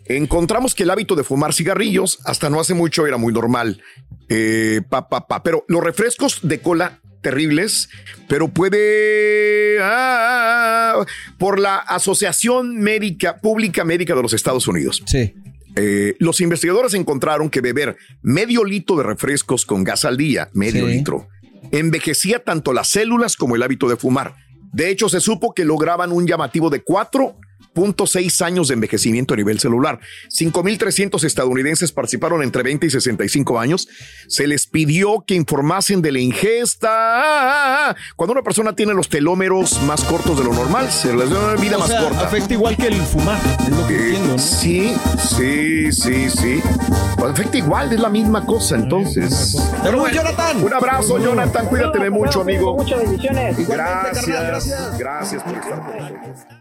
Encontramos 0.07 0.75
que 0.75 0.83
el 0.83 0.91
hábito 0.91 1.15
de 1.15 1.25
fumar 1.25 1.53
cigarrillos 1.53 2.19
hasta 2.25 2.51
no 2.51 2.61
hace 2.61 2.75
mucho 2.75 3.07
era 3.07 3.17
muy 3.17 3.33
normal. 3.33 3.83
Eh, 4.29 4.83
pa, 4.89 5.09
pa, 5.09 5.27
pa. 5.27 5.43
Pero 5.43 5.65
los 5.69 5.83
refrescos 5.83 6.41
de 6.43 6.61
cola 6.61 7.01
terribles, 7.23 7.91
pero 8.29 8.49
puede 8.49 9.79
ah, 9.83 11.05
por 11.39 11.59
la 11.59 11.77
Asociación 11.77 12.79
Médica 12.79 13.39
Pública 13.39 13.85
Médica 13.85 14.15
de 14.15 14.23
los 14.23 14.33
Estados 14.33 14.67
Unidos. 14.67 15.03
Sí. 15.07 15.35
Eh, 15.77 16.17
los 16.19 16.41
investigadores 16.41 16.95
encontraron 16.95 17.49
que 17.51 17.61
beber 17.61 17.97
medio 18.23 18.65
litro 18.65 18.97
de 18.97 19.05
refrescos 19.05 19.65
con 19.65 19.85
gas 19.85 20.05
al 20.05 20.17
día, 20.17 20.49
medio 20.53 20.87
Sí. 20.87 20.93
litro, 20.95 21.29
envejecía 21.71 22.43
tanto 22.43 22.73
las 22.73 22.89
células 22.89 23.37
como 23.37 23.55
el 23.55 23.63
hábito 23.63 23.89
de 23.89 23.97
fumar. 23.97 24.35
De 24.73 24.89
hecho, 24.89 25.09
se 25.09 25.21
supo 25.21 25.53
que 25.55 25.65
lograban 25.65 26.11
un 26.13 26.27
llamativo 26.27 26.71
de 26.71 26.83
4.6 27.75 28.45
años 28.45 28.69
de 28.69 28.75
envejecimiento 28.75 29.35
a 29.35 29.37
nivel 29.37 29.59
celular. 29.61 30.01
5.300 30.29 31.23
estadounidenses 31.25 31.93
participaron 31.93 32.43
entre 32.43 32.63
20 32.63 32.87
y 32.87 32.91
65 32.91 33.59
años. 33.61 33.89
Se 34.29 34.47
les 34.47 34.67
pidió 34.67 35.25
que 35.27 35.35
informasen 35.35 36.03
de 36.03 36.13
la 36.13 36.19
ingesta. 36.21 37.95
Cuando 38.17 38.33
una 38.33 38.43
persona 38.43 38.75
tiene 38.75 38.95
los 38.95 39.09
telómeros 39.09 39.81
más 39.83 40.03
cortos 40.05 40.39
de 40.39 40.45
lo 40.45 40.53
normal, 40.53 40.91
se 40.91 41.15
les 41.15 41.31
da 41.31 41.39
una 41.39 41.61
vida 41.61 41.77
O 41.77 41.81
más 41.81 41.89
sea, 41.89 42.03
corta. 42.03 42.27
afecta 42.27 42.55
igual 42.55 42.77
que 42.77 42.87
el 42.89 42.95
fumar. 43.03 43.39
Es 43.61 43.69
lo 43.77 43.87
que 43.87 43.95
Eh, 43.95 44.07
entiendo, 44.09 44.33
¿no? 44.35 44.39
Sí, 44.39 44.95
sí, 45.37 45.93
sí, 45.93 46.31
sí. 46.31 46.61
Pues, 47.17 47.31
Afecta 47.33 47.59
igual, 47.59 47.93
es 47.93 48.01
la 48.01 48.09
misma 48.09 48.45
cosa, 48.45 48.77
entonces. 48.77 49.57
Pero 49.83 49.99
bueno, 50.01 50.15
Jonathan. 50.15 50.63
Un 50.63 50.75
abrazo, 50.75 51.19
Jonathan. 51.19 51.67
Cuídate 51.67 51.99
Un 51.99 52.11
mucho, 52.11 52.41
amigo. 52.43 52.77
Muchas 52.77 52.99
bendiciones. 53.01 53.69
Gracias, 53.69 54.99
gracias 54.99 55.43
por 55.43 55.55
estar 55.55 55.81
con 55.81 55.97
nosotros. 55.99 56.61